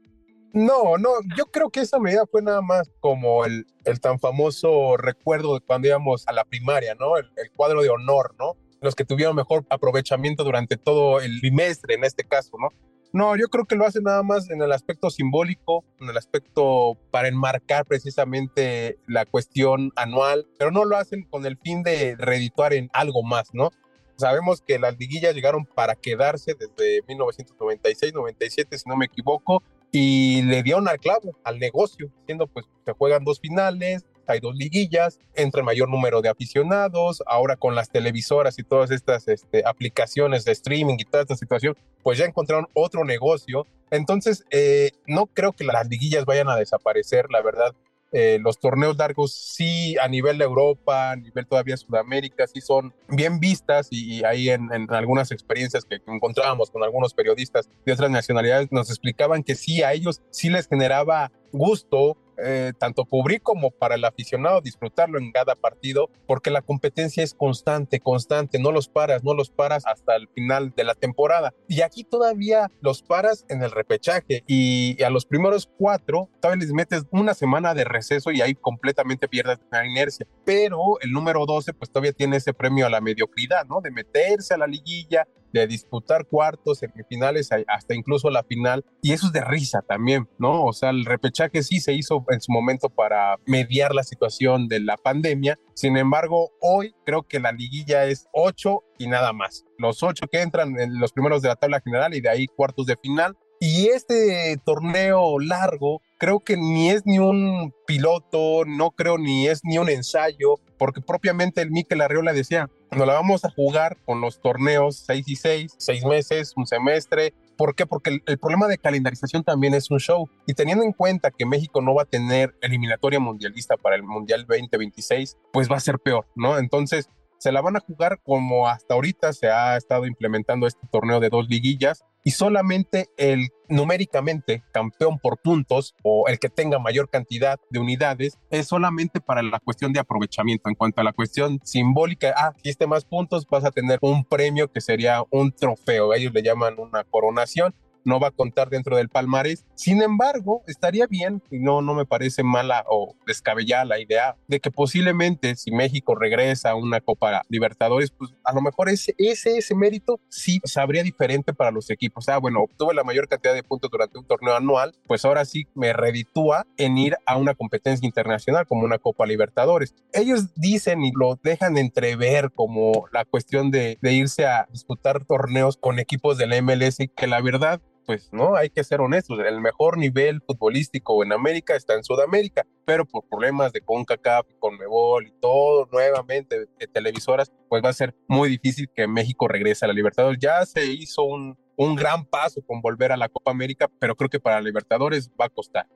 No, 0.52 0.98
no, 0.98 1.10
yo 1.36 1.46
creo 1.46 1.70
que 1.70 1.78
esa 1.78 2.00
medida 2.00 2.26
fue 2.28 2.42
nada 2.42 2.60
más 2.60 2.90
como 2.98 3.44
el, 3.44 3.64
el 3.84 4.00
tan 4.00 4.18
famoso 4.18 4.96
recuerdo 4.96 5.54
de 5.54 5.60
cuando 5.60 5.86
íbamos 5.86 6.26
a 6.26 6.32
la 6.32 6.44
primaria, 6.44 6.96
¿no? 6.96 7.16
El, 7.18 7.30
el, 7.36 7.52
cuadro 7.52 7.82
de 7.82 7.90
honor, 7.90 8.34
¿no? 8.36 8.56
Los 8.80 8.96
que 8.96 9.04
tuvieron 9.04 9.36
mejor 9.36 9.64
aprovechamiento 9.70 10.42
durante 10.42 10.76
todo 10.76 11.20
el 11.20 11.38
bimestre, 11.40 11.94
en 11.94 12.02
este 12.02 12.24
caso, 12.24 12.56
¿no? 12.58 12.70
No, 13.12 13.36
yo 13.36 13.48
creo 13.48 13.64
que 13.64 13.76
lo 13.76 13.86
hacen 13.86 14.02
nada 14.02 14.22
más 14.22 14.50
en 14.50 14.60
el 14.60 14.72
aspecto 14.72 15.10
simbólico, 15.10 15.84
en 16.00 16.10
el 16.10 16.16
aspecto 16.16 16.98
para 17.10 17.28
enmarcar 17.28 17.86
precisamente 17.86 18.98
la 19.06 19.24
cuestión 19.24 19.92
anual, 19.96 20.46
pero 20.58 20.70
no 20.70 20.84
lo 20.84 20.96
hacen 20.96 21.22
con 21.22 21.46
el 21.46 21.56
fin 21.56 21.82
de 21.82 22.16
redituar 22.16 22.74
en 22.74 22.90
algo 22.92 23.22
más, 23.22 23.54
¿no? 23.54 23.70
Sabemos 24.16 24.60
que 24.60 24.78
las 24.78 24.98
liguillas 24.98 25.34
llegaron 25.34 25.66
para 25.66 25.94
quedarse 25.94 26.54
desde 26.54 27.02
1996-97, 27.06 28.76
si 28.76 28.88
no 28.88 28.96
me 28.96 29.06
equivoco, 29.06 29.62
y 29.92 30.42
le 30.42 30.62
dieron 30.62 30.88
al 30.88 30.98
clavo, 30.98 31.38
al 31.44 31.58
negocio, 31.58 32.10
siendo 32.24 32.46
pues 32.46 32.66
se 32.84 32.92
juegan 32.92 33.24
dos 33.24 33.40
finales, 33.40 34.04
hay 34.26 34.40
dos 34.40 34.54
liguillas, 34.56 35.18
entra 35.34 35.62
mayor 35.62 35.88
número 35.88 36.22
de 36.22 36.28
aficionados, 36.28 37.22
ahora 37.26 37.56
con 37.56 37.74
las 37.74 37.90
televisoras 37.90 38.58
y 38.58 38.62
todas 38.62 38.90
estas 38.90 39.28
este, 39.28 39.62
aplicaciones 39.66 40.44
de 40.44 40.52
streaming 40.52 40.96
y 40.98 41.04
toda 41.04 41.22
esta 41.22 41.36
situación, 41.36 41.76
pues 42.02 42.18
ya 42.18 42.24
encontraron 42.24 42.66
otro 42.74 43.04
negocio. 43.04 43.66
Entonces, 43.90 44.44
eh, 44.50 44.90
no 45.06 45.26
creo 45.26 45.52
que 45.52 45.64
las 45.64 45.88
liguillas 45.88 46.24
vayan 46.24 46.48
a 46.48 46.56
desaparecer, 46.56 47.26
la 47.30 47.42
verdad. 47.42 47.74
Eh, 48.12 48.38
los 48.40 48.58
torneos 48.60 48.96
largos 48.96 49.34
sí 49.34 49.96
a 49.98 50.06
nivel 50.06 50.38
de 50.38 50.44
Europa, 50.44 51.10
a 51.10 51.16
nivel 51.16 51.46
todavía 51.46 51.76
Sudamérica, 51.76 52.46
sí 52.46 52.60
son 52.60 52.94
bien 53.08 53.40
vistas 53.40 53.88
y, 53.90 54.24
ahí 54.24 54.48
en, 54.48 54.72
en, 54.72 54.90
algunas 54.94 55.32
experiencias 55.32 55.84
que 55.84 55.98
encontrábamos 56.06 56.70
con 56.70 56.84
algunos 56.84 57.14
periodistas 57.14 57.68
de 57.84 57.92
otras 57.92 58.10
nacionalidades 58.10 58.70
nos 58.70 58.90
explicaban 58.90 59.42
que 59.42 59.56
sí, 59.56 59.82
a 59.82 59.92
ellos 59.92 60.22
sí 60.30 60.50
les 60.50 60.68
generaba 60.68 61.32
gusto 61.52 62.16
eh, 62.38 62.72
tanto 62.78 63.04
cubrir 63.04 63.42
como 63.42 63.70
para 63.70 63.94
el 63.94 64.04
aficionado 64.04 64.60
disfrutarlo 64.60 65.18
en 65.18 65.32
cada 65.32 65.54
partido, 65.54 66.10
porque 66.26 66.50
la 66.50 66.62
competencia 66.62 67.22
es 67.22 67.34
constante, 67.34 68.00
constante, 68.00 68.58
no 68.58 68.72
los 68.72 68.88
paras, 68.88 69.24
no 69.24 69.34
los 69.34 69.50
paras 69.50 69.84
hasta 69.86 70.16
el 70.16 70.28
final 70.28 70.72
de 70.76 70.84
la 70.84 70.94
temporada. 70.94 71.54
Y 71.68 71.82
aquí 71.82 72.04
todavía 72.04 72.70
los 72.80 73.02
paras 73.02 73.44
en 73.48 73.62
el 73.62 73.70
repechaje 73.70 74.42
y, 74.46 75.02
a 75.02 75.10
los 75.10 75.26
primeros 75.26 75.68
cuatro 75.78 76.28
todavía 76.40 76.64
les 76.64 76.72
metes 76.72 77.04
una 77.10 77.34
semana 77.34 77.74
de 77.74 77.84
receso 77.84 78.30
y 78.30 78.40
ahí 78.40 78.54
completamente 78.54 79.28
pierdes 79.28 79.58
la 79.70 79.86
inercia. 79.86 80.26
Pero 80.44 80.98
el 81.00 81.12
número 81.12 81.46
12 81.46 81.72
pues 81.74 81.90
todavía 81.90 82.12
tiene 82.12 82.36
ese 82.36 82.54
premio 82.54 82.86
a 82.86 82.90
la 82.90 83.00
mediocridad, 83.00 83.66
¿no? 83.66 83.80
De 83.80 83.90
meterse 83.90 84.54
a 84.54 84.58
la 84.58 84.66
liguilla, 84.66 85.26
de 85.60 85.66
disputar 85.66 86.26
cuartos, 86.26 86.78
semifinales, 86.78 87.50
hasta 87.68 87.94
incluso 87.94 88.30
la 88.30 88.42
final. 88.42 88.84
Y 89.02 89.12
eso 89.12 89.26
es 89.26 89.32
de 89.32 89.42
risa 89.42 89.82
también, 89.82 90.28
¿no? 90.38 90.64
O 90.64 90.72
sea, 90.72 90.90
el 90.90 91.04
repechaje 91.04 91.62
sí 91.62 91.80
se 91.80 91.92
hizo 91.92 92.24
en 92.30 92.40
su 92.40 92.52
momento 92.52 92.88
para 92.88 93.36
mediar 93.46 93.94
la 93.94 94.02
situación 94.02 94.68
de 94.68 94.80
la 94.80 94.96
pandemia. 94.96 95.58
Sin 95.74 95.96
embargo, 95.96 96.50
hoy 96.60 96.94
creo 97.04 97.22
que 97.22 97.40
la 97.40 97.52
liguilla 97.52 98.06
es 98.06 98.26
ocho 98.32 98.82
y 98.98 99.08
nada 99.08 99.32
más. 99.32 99.64
Los 99.78 100.02
ocho 100.02 100.26
que 100.26 100.42
entran 100.42 100.78
en 100.78 100.98
los 100.98 101.12
primeros 101.12 101.42
de 101.42 101.48
la 101.48 101.56
tabla 101.56 101.80
general 101.80 102.14
y 102.14 102.20
de 102.20 102.28
ahí 102.28 102.46
cuartos 102.46 102.86
de 102.86 102.96
final. 102.96 103.36
Y 103.58 103.86
este 103.88 104.60
torneo 104.66 105.38
largo 105.38 106.02
creo 106.18 106.40
que 106.40 106.56
ni 106.56 106.90
es 106.90 107.06
ni 107.06 107.18
un 107.18 107.72
piloto, 107.86 108.64
no 108.66 108.90
creo 108.90 109.16
ni 109.18 109.48
es 109.48 109.60
ni 109.64 109.78
un 109.78 109.88
ensayo, 109.88 110.56
porque 110.78 111.00
propiamente 111.00 111.62
el 111.62 111.70
Mikel 111.70 112.02
Arriola 112.02 112.32
decía, 112.32 112.70
no 112.92 113.06
la 113.06 113.14
vamos 113.14 113.44
a 113.44 113.50
jugar 113.50 113.98
con 114.04 114.20
los 114.20 114.40
torneos 114.40 115.04
6 115.06 115.28
y 115.28 115.36
6, 115.36 115.74
6 115.78 116.04
meses, 116.04 116.52
un 116.56 116.66
semestre. 116.66 117.34
¿Por 117.56 117.74
qué? 117.74 117.86
Porque 117.86 118.10
el, 118.10 118.22
el, 118.26 118.38
problema 118.38 118.68
de 118.68 118.78
calendarización 118.78 119.42
también 119.42 119.74
es 119.74 119.90
un 119.90 119.98
show. 119.98 120.28
Y 120.46 120.54
teniendo 120.54 120.84
en 120.84 120.92
cuenta 120.92 121.30
que 121.30 121.46
México 121.46 121.80
no 121.80 121.94
va 121.94 122.02
a 122.02 122.06
tener 122.06 122.54
eliminatoria 122.60 123.18
mundialista 123.18 123.76
para 123.76 123.96
el 123.96 124.02
Mundial 124.02 124.46
2026, 124.46 125.36
pues 125.52 125.70
va 125.70 125.76
a 125.76 125.80
ser 125.80 125.98
peor, 125.98 126.26
¿no? 126.34 126.58
Entonces, 126.58 127.08
se 127.38 127.52
la 127.52 127.60
van 127.60 127.76
a 127.76 127.80
jugar 127.80 128.20
como 128.24 128.68
hasta 128.68 128.94
ahorita 128.94 129.32
se 129.32 129.48
ha 129.48 129.76
estado 129.76 130.06
implementando 130.06 130.66
este 130.66 130.86
torneo 130.90 131.20
de 131.20 131.28
dos 131.28 131.48
liguillas 131.48 132.04
y 132.26 132.32
solamente 132.32 133.08
el 133.18 133.50
numéricamente 133.68 134.64
campeón 134.72 135.20
por 135.20 135.38
puntos 135.38 135.94
o 136.02 136.26
el 136.26 136.40
que 136.40 136.48
tenga 136.48 136.80
mayor 136.80 137.08
cantidad 137.08 137.56
de 137.70 137.78
unidades 137.78 138.36
es 138.50 138.66
solamente 138.66 139.20
para 139.20 139.44
la 139.44 139.60
cuestión 139.60 139.92
de 139.92 140.00
aprovechamiento. 140.00 140.68
En 140.68 140.74
cuanto 140.74 141.00
a 141.00 141.04
la 141.04 141.12
cuestión 141.12 141.60
simbólica, 141.62 142.34
ah, 142.36 142.52
si 142.60 142.70
este 142.70 142.88
más 142.88 143.04
puntos 143.04 143.46
vas 143.48 143.64
a 143.64 143.70
tener 143.70 144.00
un 144.02 144.24
premio 144.24 144.72
que 144.72 144.80
sería 144.80 145.22
un 145.30 145.52
trofeo, 145.52 146.12
ellos 146.14 146.32
le 146.34 146.42
llaman 146.42 146.80
una 146.80 147.04
coronación 147.04 147.76
no 148.06 148.20
va 148.20 148.28
a 148.28 148.30
contar 148.30 148.70
dentro 148.70 148.96
del 148.96 149.08
palmarés. 149.08 149.66
Sin 149.74 150.00
embargo, 150.00 150.62
estaría 150.66 151.06
bien, 151.06 151.42
y 151.50 151.58
no, 151.58 151.82
no 151.82 151.94
me 151.94 152.06
parece 152.06 152.42
mala 152.42 152.84
o 152.88 153.14
descabellada 153.26 153.84
la 153.84 154.00
idea 154.00 154.36
de 154.46 154.60
que 154.60 154.70
posiblemente 154.70 155.56
si 155.56 155.72
México 155.72 156.14
regresa 156.14 156.70
a 156.70 156.74
una 156.76 157.00
Copa 157.00 157.42
Libertadores, 157.48 158.12
pues 158.12 158.30
a 158.44 158.54
lo 158.54 158.62
mejor 158.62 158.88
ese, 158.88 159.14
ese, 159.18 159.58
ese 159.58 159.74
mérito 159.74 160.20
sí 160.28 160.60
sabría 160.64 161.02
diferente 161.02 161.52
para 161.52 161.70
los 161.70 161.90
equipos. 161.90 162.28
Ah, 162.28 162.38
bueno, 162.38 162.62
obtuve 162.62 162.94
la 162.94 163.04
mayor 163.04 163.28
cantidad 163.28 163.54
de 163.54 163.62
puntos 163.62 163.90
durante 163.90 164.18
un 164.18 164.24
torneo 164.24 164.54
anual, 164.54 164.94
pues 165.06 165.24
ahora 165.24 165.44
sí 165.44 165.66
me 165.74 165.92
reditúa 165.92 166.66
en 166.76 166.96
ir 166.98 167.16
a 167.26 167.36
una 167.36 167.54
competencia 167.54 168.06
internacional 168.06 168.66
como 168.66 168.84
una 168.84 168.98
Copa 168.98 169.26
Libertadores. 169.26 169.94
Ellos 170.12 170.54
dicen 170.54 171.02
y 171.02 171.12
lo 171.12 171.38
dejan 171.42 171.76
entrever 171.76 172.52
como 172.52 173.06
la 173.12 173.24
cuestión 173.24 173.70
de, 173.70 173.98
de 174.00 174.12
irse 174.12 174.46
a 174.46 174.68
disputar 174.70 175.24
torneos 175.24 175.76
con 175.76 175.98
equipos 175.98 176.38
del 176.38 176.62
MLS, 176.62 176.98
que 177.16 177.26
la 177.26 177.40
verdad 177.40 177.80
pues 178.06 178.28
no, 178.32 178.54
hay 178.54 178.70
que 178.70 178.84
ser 178.84 179.00
honestos, 179.00 179.38
el 179.40 179.60
mejor 179.60 179.98
nivel 179.98 180.40
futbolístico 180.40 181.24
en 181.24 181.32
América 181.32 181.74
está 181.74 181.94
en 181.94 182.04
Sudamérica, 182.04 182.64
pero 182.84 183.04
por 183.04 183.24
problemas 183.28 183.72
de 183.72 183.80
CONCACAF, 183.80 184.46
CONMEBOL 184.60 185.26
y 185.26 185.32
todo 185.40 185.88
nuevamente 185.90 186.66
de 186.78 186.86
televisoras, 186.86 187.52
pues 187.68 187.84
va 187.84 187.88
a 187.88 187.92
ser 187.92 188.14
muy 188.28 188.48
difícil 188.48 188.88
que 188.94 189.08
México 189.08 189.48
regrese 189.48 189.84
a 189.84 189.88
la 189.88 189.94
Libertadores. 189.94 190.38
Ya 190.40 190.64
se 190.64 190.86
hizo 190.86 191.24
un, 191.24 191.58
un 191.74 191.96
gran 191.96 192.24
paso 192.24 192.62
con 192.64 192.80
volver 192.80 193.10
a 193.10 193.16
la 193.16 193.28
Copa 193.28 193.50
América, 193.50 193.90
pero 193.98 194.14
creo 194.14 194.30
que 194.30 194.38
para 194.38 194.60
Libertadores 194.60 195.28
va 195.30 195.46
a 195.46 195.50
costar. 195.50 195.86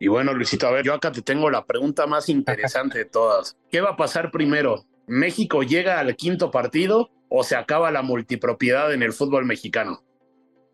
Y 0.00 0.08
bueno, 0.08 0.34
Luisito, 0.34 0.66
a 0.66 0.72
ver, 0.72 0.84
yo 0.84 0.94
acá 0.94 1.12
te 1.12 1.22
tengo 1.22 1.48
la 1.48 1.64
pregunta 1.64 2.06
más 2.06 2.28
interesante 2.28 2.98
de 2.98 3.04
todas. 3.06 3.56
¿Qué 3.70 3.80
va 3.80 3.90
a 3.90 3.96
pasar 3.96 4.30
primero? 4.30 4.84
¿México 5.06 5.62
llega 5.62 6.00
al 6.00 6.16
quinto 6.16 6.50
partido 6.50 7.10
o 7.28 7.44
se 7.44 7.56
acaba 7.56 7.90
la 7.90 8.02
multipropiedad 8.02 8.92
en 8.92 9.02
el 9.02 9.12
fútbol 9.12 9.46
mexicano? 9.46 10.02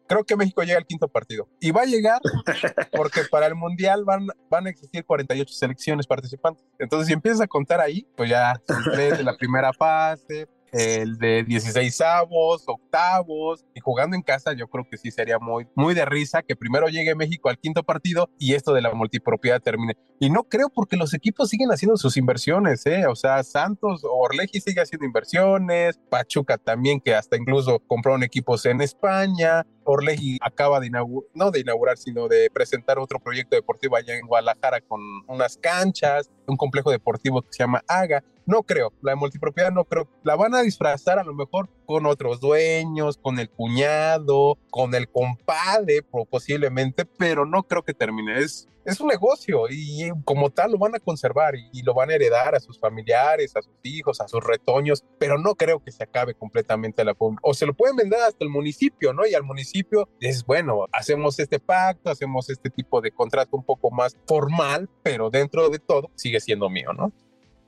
Creo 0.06 0.24
que 0.24 0.36
México 0.36 0.62
llega 0.62 0.78
al 0.78 0.86
quinto 0.86 1.08
partido. 1.08 1.48
Y 1.60 1.70
va 1.70 1.82
a 1.82 1.86
llegar 1.86 2.20
porque 2.92 3.22
para 3.30 3.46
el 3.46 3.54
Mundial 3.54 4.04
van, 4.04 4.26
van 4.50 4.66
a 4.66 4.70
existir 4.70 5.04
48 5.04 5.54
selecciones 5.54 6.06
participantes. 6.06 6.64
Entonces, 6.78 7.06
si 7.08 7.12
empiezas 7.12 7.40
a 7.42 7.46
contar 7.46 7.80
ahí, 7.80 8.06
pues 8.16 8.30
ya 8.30 8.60
tres 8.92 9.18
de 9.18 9.24
la 9.24 9.36
primera 9.36 9.72
fase, 9.72 10.48
el 10.72 11.18
de 11.18 11.44
16 11.44 12.00
avos, 12.00 12.64
octavos, 12.66 13.64
y 13.74 13.80
jugando 13.80 14.16
en 14.16 14.22
casa, 14.22 14.54
yo 14.54 14.68
creo 14.68 14.88
que 14.90 14.96
sí 14.96 15.10
sería 15.10 15.38
muy, 15.38 15.66
muy 15.74 15.94
de 15.94 16.04
risa 16.06 16.42
que 16.42 16.56
primero 16.56 16.88
llegue 16.88 17.14
México 17.14 17.50
al 17.50 17.58
quinto 17.58 17.82
partido 17.82 18.30
y 18.38 18.54
esto 18.54 18.72
de 18.72 18.80
la 18.80 18.92
multipropiedad 18.94 19.60
termine. 19.60 19.96
Y 20.18 20.30
no 20.30 20.44
creo 20.44 20.70
porque 20.70 20.96
los 20.96 21.12
equipos 21.14 21.50
siguen 21.50 21.70
haciendo 21.70 21.96
sus 21.96 22.16
inversiones, 22.16 22.86
¿eh? 22.86 23.06
O 23.06 23.14
sea, 23.14 23.42
Santos 23.44 24.02
o 24.04 24.16
Orleji 24.16 24.60
sigue 24.60 24.80
haciendo 24.80 25.04
inversiones, 25.04 26.00
Pachuca 26.08 26.56
también, 26.56 27.00
que 27.00 27.14
hasta 27.14 27.36
incluso 27.36 27.80
compraron 27.80 28.22
equipos 28.22 28.64
en 28.64 28.80
España, 28.80 29.66
Orleji 29.84 30.38
acaba 30.40 30.80
de 30.80 30.88
inaugurar, 30.88 31.30
no 31.34 31.50
de 31.50 31.60
inaugurar, 31.60 31.98
sino 31.98 32.28
de 32.28 32.48
presentar 32.52 32.98
otro 32.98 33.18
proyecto 33.18 33.56
deportivo 33.56 33.96
allá 33.96 34.16
en 34.16 34.26
Guadalajara 34.26 34.80
con 34.80 35.00
unas 35.26 35.56
canchas, 35.56 36.30
un 36.46 36.56
complejo 36.56 36.90
deportivo 36.90 37.42
que 37.42 37.48
se 37.52 37.62
llama 37.62 37.82
AGA. 37.86 38.22
No 38.44 38.62
creo, 38.64 38.92
la 39.02 39.14
multipropiedad 39.14 39.70
no 39.70 39.84
creo. 39.84 40.08
La 40.24 40.34
van 40.34 40.54
a 40.54 40.62
disfrazar 40.62 41.18
a 41.18 41.24
lo 41.24 41.32
mejor 41.32 41.68
con 41.86 42.06
otros 42.06 42.40
dueños, 42.40 43.16
con 43.16 43.38
el 43.38 43.48
cuñado, 43.48 44.58
con 44.70 44.94
el 44.94 45.08
compadre, 45.08 46.02
posiblemente, 46.28 47.04
pero 47.04 47.46
no 47.46 47.62
creo 47.62 47.82
que 47.82 47.94
termine. 47.94 48.38
Es, 48.40 48.68
es 48.84 49.00
un 49.00 49.08
negocio 49.08 49.64
y 49.70 50.10
como 50.24 50.50
tal 50.50 50.72
lo 50.72 50.78
van 50.78 50.94
a 50.94 51.00
conservar 51.00 51.54
y, 51.54 51.82
lo 51.82 51.94
van 51.94 52.10
a 52.10 52.14
heredar 52.14 52.54
a 52.54 52.60
sus 52.60 52.78
familiares, 52.78 53.56
a 53.56 53.62
sus 53.62 53.74
hijos, 53.82 54.20
a 54.20 54.28
sus 54.28 54.42
retoños, 54.42 55.04
pero 55.18 55.36
no 55.38 55.54
creo 55.54 55.82
que 55.82 55.90
se 55.90 56.04
acabe 56.04 56.34
completamente 56.34 57.04
la 57.04 57.16
o 57.18 57.54
se 57.54 57.66
lo 57.66 57.74
pueden 57.74 57.96
vender 57.96 58.20
hasta 58.20 58.44
el 58.44 58.50
municipio, 58.50 59.12
¿no? 59.12 59.26
Y 59.26 59.34
al 59.34 59.42
municipio 59.42 60.08
es 60.20 60.44
bueno, 60.44 60.86
hacemos 60.92 61.38
este 61.38 61.58
pacto, 61.58 62.10
hacemos 62.10 62.50
este 62.50 62.70
tipo 62.70 63.00
de 63.00 63.10
contrato 63.10 63.56
un 63.56 63.64
poco 63.64 63.90
más 63.90 64.16
formal, 64.26 64.88
pero 65.02 65.30
dentro 65.30 65.68
de 65.68 65.78
todo 65.78 66.10
sigue 66.14 66.40
siendo 66.40 66.70
mío, 66.70 66.92
¿no? 66.92 67.12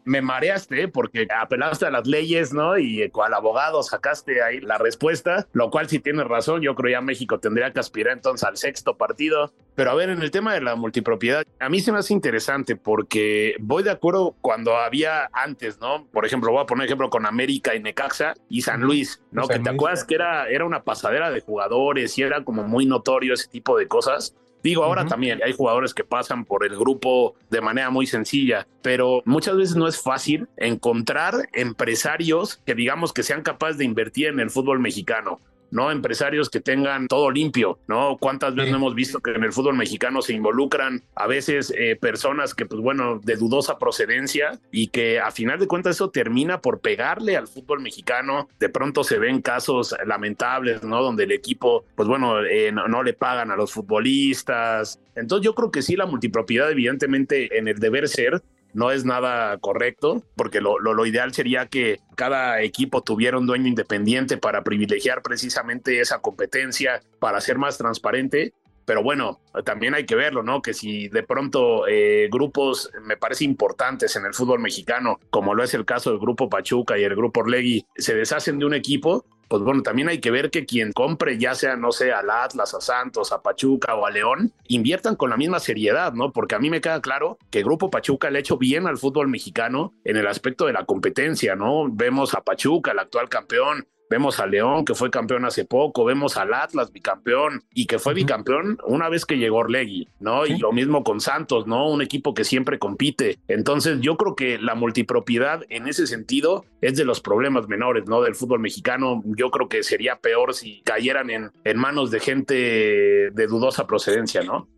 Me 0.04 0.22
mareaste 0.22 0.88
porque 0.88 1.26
apelaste 1.34 1.86
a 1.86 1.90
las 1.90 2.06
leyes, 2.06 2.52
¿no? 2.52 2.78
Y 2.78 3.02
al 3.02 3.34
abogado 3.34 3.82
sacaste 3.82 4.42
ahí 4.42 4.60
la 4.60 4.78
respuesta, 4.78 5.46
lo 5.52 5.70
cual 5.70 5.88
si 5.88 5.98
tienes 5.98 6.26
razón, 6.26 6.62
yo 6.62 6.74
creo 6.74 6.92
ya 6.92 7.00
México 7.00 7.40
tendría 7.40 7.72
que 7.72 7.80
aspirar 7.80 8.14
entonces 8.14 8.46
al 8.46 8.56
sexto 8.56 8.96
partido. 8.96 9.52
Pero 9.74 9.90
a 9.90 9.94
ver, 9.94 10.10
en 10.10 10.22
el 10.22 10.30
tema 10.30 10.54
de 10.54 10.60
la 10.60 10.76
multipropiedad, 10.76 11.44
a 11.58 11.68
mí 11.68 11.80
se 11.80 11.90
me 11.90 11.98
hace 11.98 12.12
interesante 12.12 12.76
porque 12.76 13.56
voy 13.60 13.82
de 13.82 13.90
acuerdo 13.90 14.36
cuando 14.40 14.76
había 14.76 15.28
antes, 15.32 15.80
¿no? 15.80 16.06
Por 16.12 16.24
ejemplo, 16.24 16.52
voy 16.52 16.62
a 16.62 16.66
poner 16.66 16.86
ejemplo 16.86 17.10
con 17.10 17.26
América 17.26 17.74
y 17.74 17.80
Necaxa 17.80 18.34
y 18.48 18.62
San 18.62 18.82
Luis, 18.82 19.22
¿no? 19.32 19.48
que 19.48 19.58
te 19.58 19.70
acuerdas 19.70 20.04
que 20.04 20.14
era, 20.14 20.48
era 20.48 20.64
una 20.64 20.84
pasadera 20.84 21.30
de 21.30 21.40
jugadores 21.40 22.16
y 22.18 22.22
era 22.22 22.44
como 22.44 22.62
muy 22.64 22.86
notorio 22.86 23.34
ese 23.34 23.48
tipo 23.48 23.76
de 23.78 23.88
cosas. 23.88 24.36
Digo, 24.64 24.82
ahora 24.82 25.04
también 25.04 25.42
hay 25.44 25.52
jugadores 25.52 25.92
que 25.92 26.04
pasan 26.04 26.46
por 26.46 26.64
el 26.64 26.74
grupo 26.74 27.34
de 27.50 27.60
manera 27.60 27.90
muy 27.90 28.06
sencilla, 28.06 28.66
pero 28.80 29.20
muchas 29.26 29.58
veces 29.58 29.76
no 29.76 29.86
es 29.86 30.00
fácil 30.00 30.48
encontrar 30.56 31.50
empresarios 31.52 32.56
que 32.64 32.74
digamos 32.74 33.12
que 33.12 33.22
sean 33.22 33.42
capaces 33.42 33.76
de 33.76 33.84
invertir 33.84 34.28
en 34.28 34.40
el 34.40 34.48
fútbol 34.48 34.80
mexicano. 34.80 35.38
¿No? 35.74 35.90
Empresarios 35.90 36.48
que 36.48 36.60
tengan 36.60 37.08
todo 37.08 37.30
limpio, 37.30 37.78
¿no? 37.88 38.16
¿Cuántas 38.18 38.54
veces 38.54 38.72
hemos 38.72 38.94
visto 38.94 39.20
que 39.20 39.32
en 39.32 39.42
el 39.42 39.52
fútbol 39.52 39.76
mexicano 39.76 40.22
se 40.22 40.32
involucran 40.32 41.02
a 41.16 41.26
veces 41.26 41.74
eh, 41.76 41.96
personas 42.00 42.54
que, 42.54 42.64
pues 42.64 42.80
bueno, 42.80 43.20
de 43.22 43.36
dudosa 43.36 43.76
procedencia 43.76 44.58
y 44.70 44.86
que 44.86 45.18
a 45.18 45.32
final 45.32 45.58
de 45.58 45.66
cuentas 45.66 45.96
eso 45.96 46.10
termina 46.10 46.60
por 46.60 46.80
pegarle 46.80 47.36
al 47.36 47.48
fútbol 47.48 47.80
mexicano? 47.80 48.48
De 48.60 48.68
pronto 48.68 49.02
se 49.02 49.18
ven 49.18 49.42
casos 49.42 49.96
lamentables, 50.06 50.84
¿no? 50.84 51.02
Donde 51.02 51.24
el 51.24 51.32
equipo, 51.32 51.84
pues 51.96 52.08
bueno, 52.08 52.44
eh, 52.44 52.70
no, 52.70 52.86
no 52.86 53.02
le 53.02 53.12
pagan 53.12 53.50
a 53.50 53.56
los 53.56 53.72
futbolistas. 53.72 55.00
Entonces 55.16 55.44
yo 55.44 55.56
creo 55.56 55.72
que 55.72 55.82
sí, 55.82 55.96
la 55.96 56.06
multipropiedad 56.06 56.70
evidentemente 56.70 57.58
en 57.58 57.66
el 57.66 57.80
deber 57.80 58.08
ser 58.08 58.42
no 58.74 58.90
es 58.90 59.04
nada 59.04 59.56
correcto, 59.58 60.22
porque 60.36 60.60
lo, 60.60 61.06
ideal 61.06 61.32
sería 61.32 61.66
que 61.66 62.00
cada 62.16 62.60
equipo 62.60 63.02
tuviera 63.02 63.38
un 63.38 63.46
dueño 63.46 63.68
independiente 63.68 64.36
para 64.36 64.64
privilegiar 64.64 65.22
precisamente 65.22 66.00
esa 66.00 66.18
competencia, 66.18 67.00
para 67.20 67.40
ser 67.40 67.56
más 67.56 67.78
transparente. 67.78 68.52
Pero 68.84 69.02
bueno, 69.02 69.40
también 69.64 69.94
hay 69.94 70.04
que 70.04 70.14
verlo, 70.14 70.42
¿no? 70.42 70.60
Que 70.60 70.74
si 70.74 71.08
de 71.08 71.22
pronto 71.22 71.86
eh, 71.88 72.28
grupos, 72.30 72.90
me 73.02 73.16
parece 73.16 73.44
importantes 73.44 74.14
en 74.16 74.26
el 74.26 74.34
fútbol 74.34 74.60
mexicano, 74.60 75.18
como 75.30 75.54
lo 75.54 75.64
es 75.64 75.72
el 75.72 75.86
caso 75.86 76.10
del 76.10 76.18
grupo 76.18 76.50
Pachuca 76.50 76.98
y 76.98 77.04
el 77.04 77.16
grupo 77.16 77.40
Orlegui, 77.40 77.86
se 77.96 78.14
deshacen 78.14 78.58
de 78.58 78.66
un 78.66 78.74
equipo, 78.74 79.24
pues 79.48 79.62
bueno, 79.62 79.82
también 79.82 80.08
hay 80.08 80.20
que 80.20 80.30
ver 80.30 80.50
que 80.50 80.66
quien 80.66 80.92
compre, 80.92 81.38
ya 81.38 81.54
sea, 81.54 81.76
no 81.76 81.92
sé, 81.92 82.12
al 82.12 82.30
Atlas, 82.30 82.74
a 82.74 82.80
Santos, 82.80 83.32
a 83.32 83.42
Pachuca 83.42 83.94
o 83.94 84.06
a 84.06 84.10
León, 84.10 84.52
inviertan 84.68 85.16
con 85.16 85.30
la 85.30 85.36
misma 85.36 85.60
seriedad, 85.60 86.12
¿no? 86.12 86.32
Porque 86.32 86.54
a 86.54 86.58
mí 86.58 86.70
me 86.70 86.80
queda 86.80 87.00
claro 87.00 87.38
que 87.50 87.58
el 87.58 87.64
Grupo 87.64 87.90
Pachuca 87.90 88.30
le 88.30 88.38
ha 88.38 88.40
hecho 88.40 88.58
bien 88.58 88.86
al 88.86 88.98
fútbol 88.98 89.28
mexicano 89.28 89.94
en 90.04 90.16
el 90.16 90.26
aspecto 90.26 90.66
de 90.66 90.72
la 90.72 90.84
competencia, 90.84 91.56
¿no? 91.56 91.86
Vemos 91.90 92.34
a 92.34 92.42
Pachuca, 92.42 92.92
el 92.92 92.98
actual 92.98 93.28
campeón, 93.28 93.86
Vemos 94.10 94.38
a 94.40 94.46
León, 94.46 94.84
que 94.84 94.94
fue 94.94 95.10
campeón 95.10 95.44
hace 95.44 95.64
poco, 95.64 96.04
vemos 96.04 96.36
al 96.36 96.54
Atlas, 96.54 96.92
bicampeón, 96.92 97.62
y 97.72 97.86
que 97.86 97.98
fue 97.98 98.14
bicampeón 98.14 98.78
una 98.86 99.08
vez 99.08 99.24
que 99.24 99.38
llegó 99.38 99.58
Orlegui, 99.58 100.08
¿no? 100.20 100.46
Y 100.46 100.58
lo 100.58 100.72
mismo 100.72 101.04
con 101.04 101.20
Santos, 101.20 101.66
¿no? 101.66 101.90
Un 101.90 102.02
equipo 102.02 102.34
que 102.34 102.44
siempre 102.44 102.78
compite. 102.78 103.38
Entonces, 103.48 104.00
yo 104.00 104.16
creo 104.16 104.34
que 104.36 104.58
la 104.58 104.74
multipropiedad 104.74 105.64
en 105.68 105.88
ese 105.88 106.06
sentido 106.06 106.64
es 106.80 106.96
de 106.96 107.04
los 107.04 107.20
problemas 107.20 107.68
menores, 107.68 108.04
¿no? 108.06 108.22
Del 108.22 108.34
fútbol 108.34 108.60
mexicano. 108.60 109.22
Yo 109.24 109.50
creo 109.50 109.68
que 109.68 109.82
sería 109.82 110.16
peor 110.16 110.54
si 110.54 110.82
cayeran 110.82 111.30
en, 111.30 111.50
en 111.64 111.78
manos 111.78 112.10
de 112.10 112.20
gente 112.20 112.54
de 112.54 113.46
dudosa 113.46 113.86
procedencia, 113.86 114.42
¿no? 114.42 114.68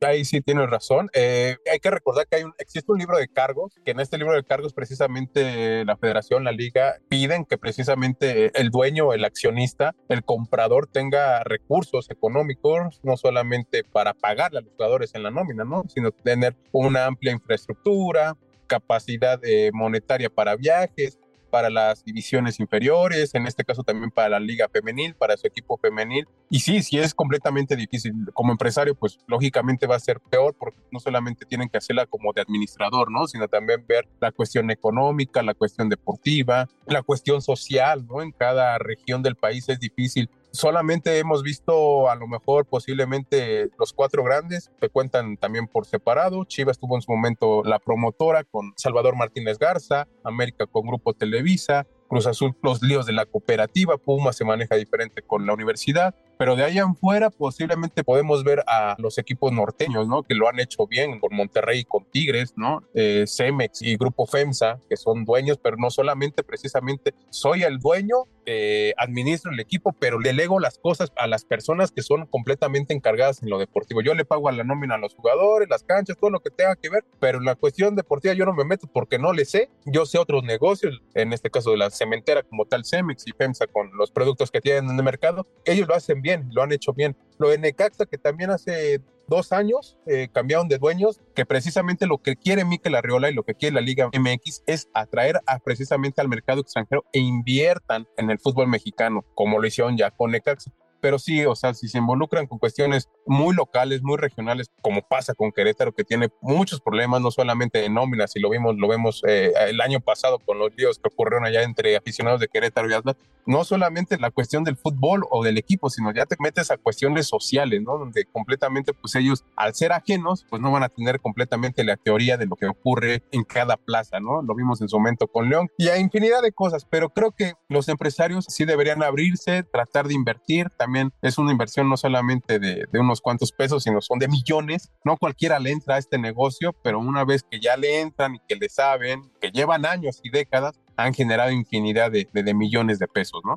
Ahí 0.00 0.24
sí 0.24 0.40
tienes 0.40 0.68
razón. 0.68 1.08
Eh, 1.14 1.56
hay 1.70 1.78
que 1.78 1.90
recordar 1.90 2.26
que 2.26 2.36
hay 2.36 2.42
un, 2.44 2.52
existe 2.58 2.92
un 2.92 2.98
libro 2.98 3.18
de 3.18 3.28
cargos, 3.28 3.74
que 3.84 3.92
en 3.92 4.00
este 4.00 4.18
libro 4.18 4.34
de 4.34 4.44
cargos 4.44 4.72
precisamente 4.74 5.84
la 5.84 5.96
federación, 5.96 6.44
la 6.44 6.52
liga, 6.52 6.96
piden 7.08 7.44
que 7.44 7.58
precisamente 7.58 8.50
el 8.60 8.70
dueño, 8.70 9.12
el 9.12 9.24
accionista, 9.24 9.94
el 10.08 10.24
comprador 10.24 10.86
tenga 10.86 11.42
recursos 11.44 12.10
económicos, 12.10 13.00
no 13.02 13.16
solamente 13.16 13.84
para 13.84 14.14
pagarle 14.14 14.58
a 14.58 14.62
los 14.62 14.72
jugadores 14.72 15.14
en 15.14 15.22
la 15.22 15.30
nómina, 15.30 15.64
¿no? 15.64 15.84
sino 15.88 16.10
tener 16.10 16.56
una 16.72 17.06
amplia 17.06 17.32
infraestructura, 17.32 18.36
capacidad 18.66 19.40
eh, 19.44 19.70
monetaria 19.72 20.28
para 20.28 20.56
viajes, 20.56 21.18
para 21.56 21.70
las 21.70 22.04
divisiones 22.04 22.60
inferiores, 22.60 23.34
en 23.34 23.46
este 23.46 23.64
caso 23.64 23.82
también 23.82 24.10
para 24.10 24.28
la 24.28 24.40
liga 24.40 24.68
femenil, 24.68 25.14
para 25.14 25.38
su 25.38 25.46
equipo 25.46 25.78
femenil. 25.78 26.28
Y 26.50 26.60
sí, 26.60 26.82
sí 26.82 26.98
es 26.98 27.14
completamente 27.14 27.76
difícil. 27.76 28.12
Como 28.34 28.52
empresario, 28.52 28.94
pues 28.94 29.20
lógicamente 29.26 29.86
va 29.86 29.96
a 29.96 30.00
ser 30.00 30.20
peor 30.20 30.54
porque 30.58 30.78
no 30.92 31.00
solamente 31.00 31.46
tienen 31.46 31.70
que 31.70 31.78
hacerla 31.78 32.04
como 32.04 32.34
de 32.34 32.42
administrador, 32.42 33.10
¿no? 33.10 33.26
Sino 33.26 33.48
también 33.48 33.86
ver 33.88 34.06
la 34.20 34.32
cuestión 34.32 34.70
económica, 34.70 35.42
la 35.42 35.54
cuestión 35.54 35.88
deportiva, 35.88 36.68
la 36.84 37.00
cuestión 37.00 37.40
social, 37.40 38.06
¿no? 38.06 38.20
En 38.20 38.32
cada 38.32 38.76
región 38.76 39.22
del 39.22 39.36
país 39.36 39.66
es 39.70 39.80
difícil 39.80 40.28
solamente 40.56 41.18
hemos 41.18 41.42
visto 41.42 42.10
a 42.10 42.16
lo 42.16 42.26
mejor 42.26 42.66
posiblemente 42.66 43.70
los 43.78 43.92
cuatro 43.92 44.24
grandes. 44.24 44.70
Que 44.80 44.88
cuentan 44.88 45.36
también 45.36 45.68
por 45.68 45.86
separado. 45.86 46.44
Chivas 46.44 46.78
tuvo 46.78 46.96
en 46.96 47.02
su 47.02 47.12
momento 47.12 47.62
la 47.64 47.78
promotora 47.78 48.44
con 48.44 48.72
Salvador 48.76 49.16
Martínez 49.16 49.58
Garza, 49.58 50.08
América 50.24 50.66
con 50.66 50.86
Grupo 50.86 51.14
Televisa, 51.14 51.86
Cruz 52.08 52.26
Azul, 52.26 52.56
los 52.62 52.82
líos 52.82 53.06
de 53.06 53.12
la 53.12 53.26
cooperativa, 53.26 53.98
Puma 53.98 54.32
se 54.32 54.44
maneja 54.44 54.76
diferente 54.76 55.22
con 55.22 55.46
la 55.46 55.52
universidad, 55.52 56.14
pero 56.38 56.56
de 56.56 56.64
ahí 56.64 56.78
en 56.78 56.94
fuera 56.96 57.30
posiblemente 57.30 58.04
podemos 58.04 58.44
ver 58.44 58.62
a 58.66 58.96
los 58.98 59.18
equipos 59.18 59.52
norteños, 59.52 60.06
¿no? 60.08 60.22
Que 60.22 60.34
lo 60.34 60.48
han 60.48 60.60
hecho 60.60 60.86
bien 60.86 61.20
con 61.20 61.34
Monterrey 61.34 61.80
y 61.80 61.84
con 61.84 62.04
Tigres, 62.04 62.54
¿no? 62.56 62.82
Eh, 62.94 63.24
Cemex 63.26 63.82
y 63.82 63.96
Grupo 63.96 64.26
FEMSA, 64.26 64.80
que 64.88 64.96
son 64.96 65.24
dueños, 65.24 65.58
pero 65.62 65.76
no 65.76 65.90
solamente 65.90 66.42
precisamente 66.42 67.14
soy 67.30 67.62
el 67.62 67.78
dueño, 67.78 68.24
eh, 68.48 68.94
administro 68.96 69.50
el 69.50 69.58
equipo, 69.58 69.92
pero 69.98 70.20
le 70.20 70.32
lego 70.32 70.60
las 70.60 70.78
cosas 70.78 71.12
a 71.16 71.26
las 71.26 71.44
personas 71.44 71.90
que 71.90 72.02
son 72.02 72.26
completamente 72.26 72.94
encargadas 72.94 73.42
en 73.42 73.50
lo 73.50 73.58
deportivo. 73.58 74.02
Yo 74.02 74.14
le 74.14 74.24
pago 74.24 74.48
a 74.48 74.52
la 74.52 74.62
nómina 74.62 74.94
a 74.94 74.98
los 74.98 75.14
jugadores, 75.14 75.68
las 75.68 75.82
canchas, 75.82 76.16
todo 76.16 76.30
lo 76.30 76.40
que 76.40 76.50
tenga 76.50 76.76
que 76.76 76.88
ver, 76.88 77.04
pero 77.18 77.38
en 77.38 77.44
la 77.44 77.56
cuestión 77.56 77.96
deportiva 77.96 78.34
yo 78.34 78.44
no 78.44 78.52
me 78.52 78.64
meto 78.64 78.86
porque 78.92 79.18
no 79.18 79.32
le 79.32 79.44
sé. 79.44 79.68
Yo 79.84 80.06
sé 80.06 80.18
otros 80.18 80.44
negocios, 80.44 81.02
en 81.14 81.32
este 81.32 81.50
caso 81.50 81.72
de 81.72 81.78
las 81.78 81.96
cementera 81.96 82.42
como 82.42 82.66
tal 82.66 82.84
Cemex 82.84 83.26
y 83.26 83.32
FEMSA 83.32 83.66
con 83.66 83.90
los 83.96 84.10
productos 84.10 84.50
que 84.50 84.60
tienen 84.60 84.90
en 84.90 84.96
el 84.96 85.04
mercado, 85.04 85.46
ellos 85.64 85.88
lo 85.88 85.94
hacen 85.94 86.22
bien, 86.22 86.25
lo 86.50 86.62
han 86.62 86.72
hecho 86.72 86.92
bien. 86.92 87.16
Lo 87.38 87.50
de 87.50 87.58
Necaxa, 87.58 88.06
que 88.06 88.18
también 88.18 88.50
hace 88.50 89.00
dos 89.28 89.52
años 89.52 89.98
eh, 90.06 90.28
cambiaron 90.32 90.68
de 90.68 90.78
dueños, 90.78 91.20
que 91.34 91.44
precisamente 91.44 92.06
lo 92.06 92.18
que 92.18 92.36
quiere 92.36 92.64
Mikel 92.64 92.94
Arriola 92.94 93.30
y 93.30 93.34
lo 93.34 93.42
que 93.42 93.54
quiere 93.54 93.74
la 93.74 93.80
Liga 93.80 94.08
MX 94.08 94.62
es 94.66 94.88
atraer 94.94 95.40
a, 95.46 95.58
precisamente 95.58 96.20
al 96.20 96.28
mercado 96.28 96.60
extranjero 96.60 97.04
e 97.12 97.18
inviertan 97.18 98.06
en 98.16 98.30
el 98.30 98.38
fútbol 98.38 98.68
mexicano, 98.68 99.24
como 99.34 99.58
lo 99.58 99.66
hicieron 99.66 99.96
ya 99.96 100.10
con 100.10 100.30
Necaxa. 100.30 100.70
pero 101.00 101.18
sí, 101.18 101.44
o 101.44 101.54
sea, 101.54 101.74
si 101.74 101.88
se 101.88 101.98
involucran 101.98 102.46
con 102.46 102.58
cuestiones 102.58 103.08
muy 103.26 103.54
locales, 103.54 104.02
muy 104.02 104.16
regionales, 104.16 104.70
como 104.80 105.02
pasa 105.02 105.34
con 105.34 105.52
Querétaro, 105.52 105.94
que 105.94 106.04
tiene 106.04 106.30
muchos 106.40 106.80
problemas, 106.80 107.20
no 107.20 107.30
solamente 107.30 107.80
de 107.80 107.88
nóminas, 107.88 108.34
y 108.34 108.40
lo 108.40 108.50
vimos, 108.50 108.76
lo 108.76 108.88
vemos 108.88 109.22
eh, 109.26 109.52
el 109.68 109.80
año 109.80 110.00
pasado 110.00 110.38
con 110.38 110.58
los 110.58 110.74
líos 110.76 110.98
que 110.98 111.08
ocurrieron 111.08 111.46
allá 111.46 111.62
entre 111.62 111.96
aficionados 111.96 112.40
de 112.40 112.48
Querétaro 112.48 112.88
y 112.88 112.94
Atlas, 112.94 113.16
no 113.46 113.64
solamente 113.64 114.18
la 114.18 114.30
cuestión 114.30 114.64
del 114.64 114.76
fútbol 114.76 115.24
o 115.30 115.44
del 115.44 115.58
equipo, 115.58 115.90
sino 115.90 116.12
ya 116.12 116.26
te 116.26 116.36
metes 116.38 116.70
a 116.70 116.76
cuestiones 116.76 117.26
sociales, 117.26 117.80
¿no? 117.82 117.98
Donde 117.98 118.24
completamente, 118.26 118.92
pues 118.92 119.14
ellos, 119.14 119.44
al 119.56 119.74
ser 119.74 119.92
ajenos, 119.92 120.46
pues 120.50 120.60
no 120.60 120.70
van 120.72 120.82
a 120.82 120.88
tener 120.88 121.20
completamente 121.20 121.84
la 121.84 121.96
teoría 121.96 122.36
de 122.36 122.46
lo 122.46 122.56
que 122.56 122.66
ocurre 122.66 123.22
en 123.32 123.44
cada 123.44 123.76
plaza, 123.76 124.20
¿no? 124.20 124.42
Lo 124.42 124.54
vimos 124.54 124.80
en 124.80 124.88
su 124.88 124.96
momento 124.96 125.26
con 125.28 125.48
León 125.48 125.68
y 125.78 125.88
a 125.88 125.98
infinidad 125.98 126.42
de 126.42 126.52
cosas, 126.52 126.84
pero 126.84 127.10
creo 127.10 127.32
que 127.32 127.54
los 127.68 127.88
empresarios 127.88 128.46
sí 128.48 128.64
deberían 128.64 129.02
abrirse, 129.02 129.62
tratar 129.62 130.08
de 130.08 130.14
invertir, 130.14 130.70
también 130.70 131.12
es 131.22 131.38
una 131.38 131.52
inversión 131.52 131.88
no 131.88 131.96
solamente 131.96 132.58
de, 132.58 132.86
unos 132.98 133.20
cuantos 133.20 133.52
pesos, 133.52 133.84
sino 133.84 134.00
son 134.00 134.18
de 134.18 134.28
millones, 134.28 134.90
no 135.04 135.16
cualquiera 135.16 135.58
le 135.58 135.70
entra 135.70 135.96
a 135.96 135.98
este 135.98 136.18
negocio, 136.18 136.74
pero 136.82 136.98
una 136.98 137.24
vez 137.24 137.44
que 137.48 137.60
ya 137.60 137.76
le 137.76 138.00
entran 138.00 138.36
y 138.36 138.40
que 138.48 138.56
le 138.56 138.68
saben, 138.68 139.30
que 139.40 139.50
llevan 139.50 139.86
años 139.86 140.20
y 140.22 140.30
décadas, 140.30 140.80
han 140.96 141.14
generado 141.14 141.50
infinidad 141.50 142.10
de, 142.10 142.28
de, 142.32 142.42
de 142.42 142.54
millones 142.54 142.98
de 142.98 143.08
pesos, 143.08 143.40
¿no? 143.44 143.56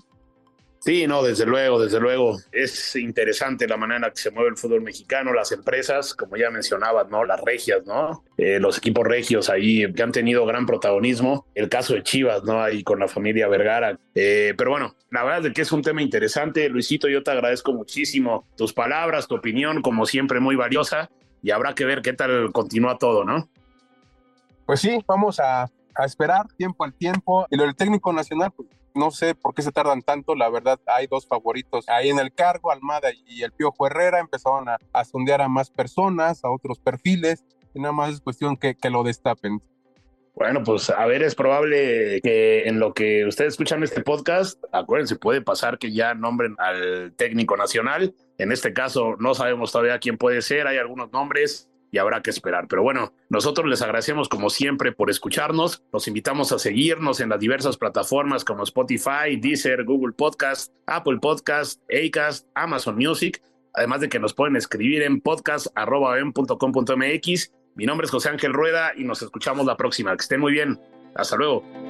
Sí, 0.81 1.07
no, 1.07 1.21
desde 1.21 1.45
luego, 1.45 1.81
desde 1.81 1.99
luego. 1.99 2.37
Es 2.53 2.95
interesante 2.95 3.67
la 3.67 3.75
manera 3.75 3.97
en 3.97 4.01
la 4.03 4.11
que 4.11 4.21
se 4.21 4.31
mueve 4.31 4.51
el 4.51 4.57
fútbol 4.57 4.81
mexicano, 4.81 5.33
las 5.33 5.51
empresas, 5.51 6.13
como 6.13 6.37
ya 6.37 6.49
mencionabas, 6.49 7.09
¿no? 7.09 7.25
Las 7.25 7.41
regias, 7.41 7.85
¿no? 7.85 8.23
Eh, 8.37 8.59
los 8.61 8.77
equipos 8.77 9.05
regios 9.05 9.49
ahí 9.49 9.91
que 9.91 10.03
han 10.03 10.13
tenido 10.13 10.45
gran 10.45 10.65
protagonismo. 10.65 11.45
El 11.53 11.67
caso 11.67 11.95
de 11.95 12.03
Chivas, 12.03 12.43
¿no? 12.45 12.63
Ahí 12.63 12.83
con 12.83 12.97
la 12.99 13.09
familia 13.09 13.49
Vergara. 13.49 13.99
Eh, 14.15 14.53
pero 14.57 14.71
bueno, 14.71 14.95
la 15.11 15.25
verdad 15.25 15.47
es 15.47 15.53
que 15.53 15.63
es 15.63 15.71
un 15.73 15.81
tema 15.81 16.01
interesante. 16.01 16.69
Luisito, 16.69 17.09
yo 17.09 17.23
te 17.23 17.31
agradezco 17.31 17.73
muchísimo 17.73 18.47
tus 18.55 18.71
palabras, 18.71 19.27
tu 19.27 19.35
opinión, 19.35 19.81
como 19.81 20.05
siempre, 20.05 20.39
muy 20.39 20.55
valiosa. 20.55 21.09
Y 21.43 21.51
habrá 21.51 21.75
que 21.75 21.83
ver 21.83 22.01
qué 22.01 22.13
tal 22.13 22.53
continúa 22.53 22.97
todo, 22.97 23.25
¿no? 23.25 23.49
Pues 24.65 24.79
sí, 24.79 24.97
vamos 25.05 25.41
a, 25.41 25.69
a 25.99 26.05
esperar 26.05 26.47
tiempo 26.57 26.83
al 26.83 26.93
tiempo. 26.93 27.45
Y 27.49 27.57
lo 27.57 27.63
del 27.63 27.75
técnico 27.75 28.13
nacional, 28.13 28.51
pues 28.55 28.69
no 28.95 29.11
sé 29.11 29.35
por 29.35 29.53
qué 29.53 29.61
se 29.61 29.71
tardan 29.71 30.01
tanto, 30.01 30.35
la 30.35 30.49
verdad 30.49 30.79
hay 30.87 31.07
dos 31.07 31.27
favoritos 31.27 31.87
ahí 31.87 32.09
en 32.09 32.19
el 32.19 32.33
cargo, 32.33 32.71
Almada 32.71 33.09
y 33.27 33.43
el 33.43 33.51
Piojo 33.51 33.87
Herrera, 33.87 34.19
empezaron 34.19 34.67
a, 34.67 35.05
sondear 35.05 35.41
a 35.41 35.47
más 35.47 35.69
personas, 35.69 36.43
a 36.43 36.49
otros 36.49 36.79
perfiles, 36.79 37.45
y 37.73 37.79
nada 37.79 37.93
más 37.93 38.13
es 38.13 38.21
cuestión 38.21 38.57
que, 38.57 38.75
que 38.75 38.89
lo 38.89 39.03
destapen. 39.03 39.61
Bueno, 40.35 40.63
pues 40.63 40.89
a 40.89 41.05
ver, 41.05 41.21
es 41.21 41.35
probable 41.35 42.21
que 42.21 42.63
en 42.63 42.79
lo 42.79 42.93
que 42.93 43.25
ustedes 43.25 43.53
escuchan 43.53 43.83
este 43.83 44.01
podcast, 44.01 44.63
acuérdense, 44.71 45.17
puede 45.17 45.41
pasar 45.41 45.77
que 45.77 45.91
ya 45.91 46.13
nombren 46.13 46.55
al 46.59 47.13
técnico 47.17 47.57
nacional. 47.57 48.15
En 48.37 48.53
este 48.53 48.71
caso, 48.71 49.17
no 49.19 49.33
sabemos 49.33 49.71
todavía 49.71 49.99
quién 49.99 50.17
puede 50.17 50.41
ser, 50.41 50.65
hay 50.67 50.77
algunos 50.77 51.11
nombres, 51.11 51.68
y 51.91 51.97
habrá 51.97 52.21
que 52.21 52.29
esperar. 52.29 52.67
Pero 52.67 52.83
bueno, 52.83 53.13
nosotros 53.29 53.67
les 53.67 53.81
agradecemos 53.81 54.29
como 54.29 54.49
siempre 54.49 54.91
por 54.91 55.09
escucharnos. 55.09 55.83
Los 55.91 56.07
invitamos 56.07 56.51
a 56.51 56.59
seguirnos 56.59 57.19
en 57.19 57.29
las 57.29 57.39
diversas 57.39 57.77
plataformas 57.77 58.45
como 58.45 58.63
Spotify, 58.63 59.37
Deezer, 59.39 59.83
Google 59.85 60.13
Podcast, 60.13 60.71
Apple 60.85 61.17
Podcast, 61.21 61.81
Acast, 61.91 62.47
Amazon 62.55 62.95
Music. 62.95 63.41
Además 63.73 64.01
de 64.01 64.09
que 64.09 64.19
nos 64.19 64.33
pueden 64.33 64.55
escribir 64.55 65.03
en 65.03 65.21
podcast.com.mx. 65.21 67.53
Mi 67.75 67.85
nombre 67.85 68.05
es 68.05 68.11
José 68.11 68.29
Ángel 68.29 68.53
Rueda 68.53 68.93
y 68.95 69.03
nos 69.03 69.21
escuchamos 69.21 69.65
la 69.65 69.77
próxima. 69.77 70.15
Que 70.15 70.21
estén 70.21 70.41
muy 70.41 70.51
bien. 70.51 70.79
Hasta 71.15 71.37
luego. 71.37 71.88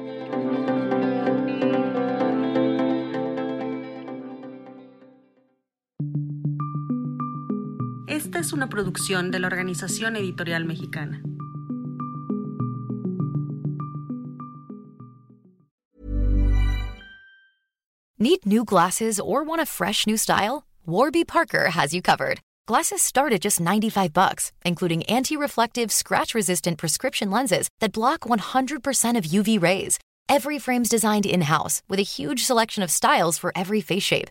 Es 8.40 8.54
una 8.54 8.68
producción 8.68 9.30
de 9.30 9.38
la 9.38 9.48
Organización 9.48 10.16
Editorial 10.16 10.64
Mexicana. 10.64 11.22
Need 18.18 18.46
new 18.46 18.64
glasses 18.64 19.20
or 19.20 19.44
want 19.44 19.60
a 19.60 19.66
fresh 19.66 20.06
new 20.06 20.16
style? 20.16 20.64
Warby 20.86 21.24
Parker 21.26 21.70
has 21.70 21.92
you 21.92 22.00
covered. 22.00 22.40
Glasses 22.66 23.02
start 23.02 23.34
at 23.34 23.42
just 23.42 23.60
95 23.60 24.14
bucks, 24.14 24.52
including 24.64 25.02
anti-reflective, 25.04 25.92
scratch-resistant 25.92 26.78
prescription 26.78 27.30
lenses 27.30 27.68
that 27.80 27.92
block 27.92 28.20
100% 28.20 29.18
of 29.18 29.24
UV 29.24 29.60
rays. 29.60 29.98
Every 30.30 30.58
frame's 30.58 30.88
designed 30.88 31.26
in-house 31.26 31.82
with 31.88 31.98
a 31.98 32.02
huge 32.04 32.44
selection 32.44 32.82
of 32.82 32.90
styles 32.90 33.36
for 33.36 33.52
every 33.54 33.82
face 33.82 34.02
shape. 34.02 34.30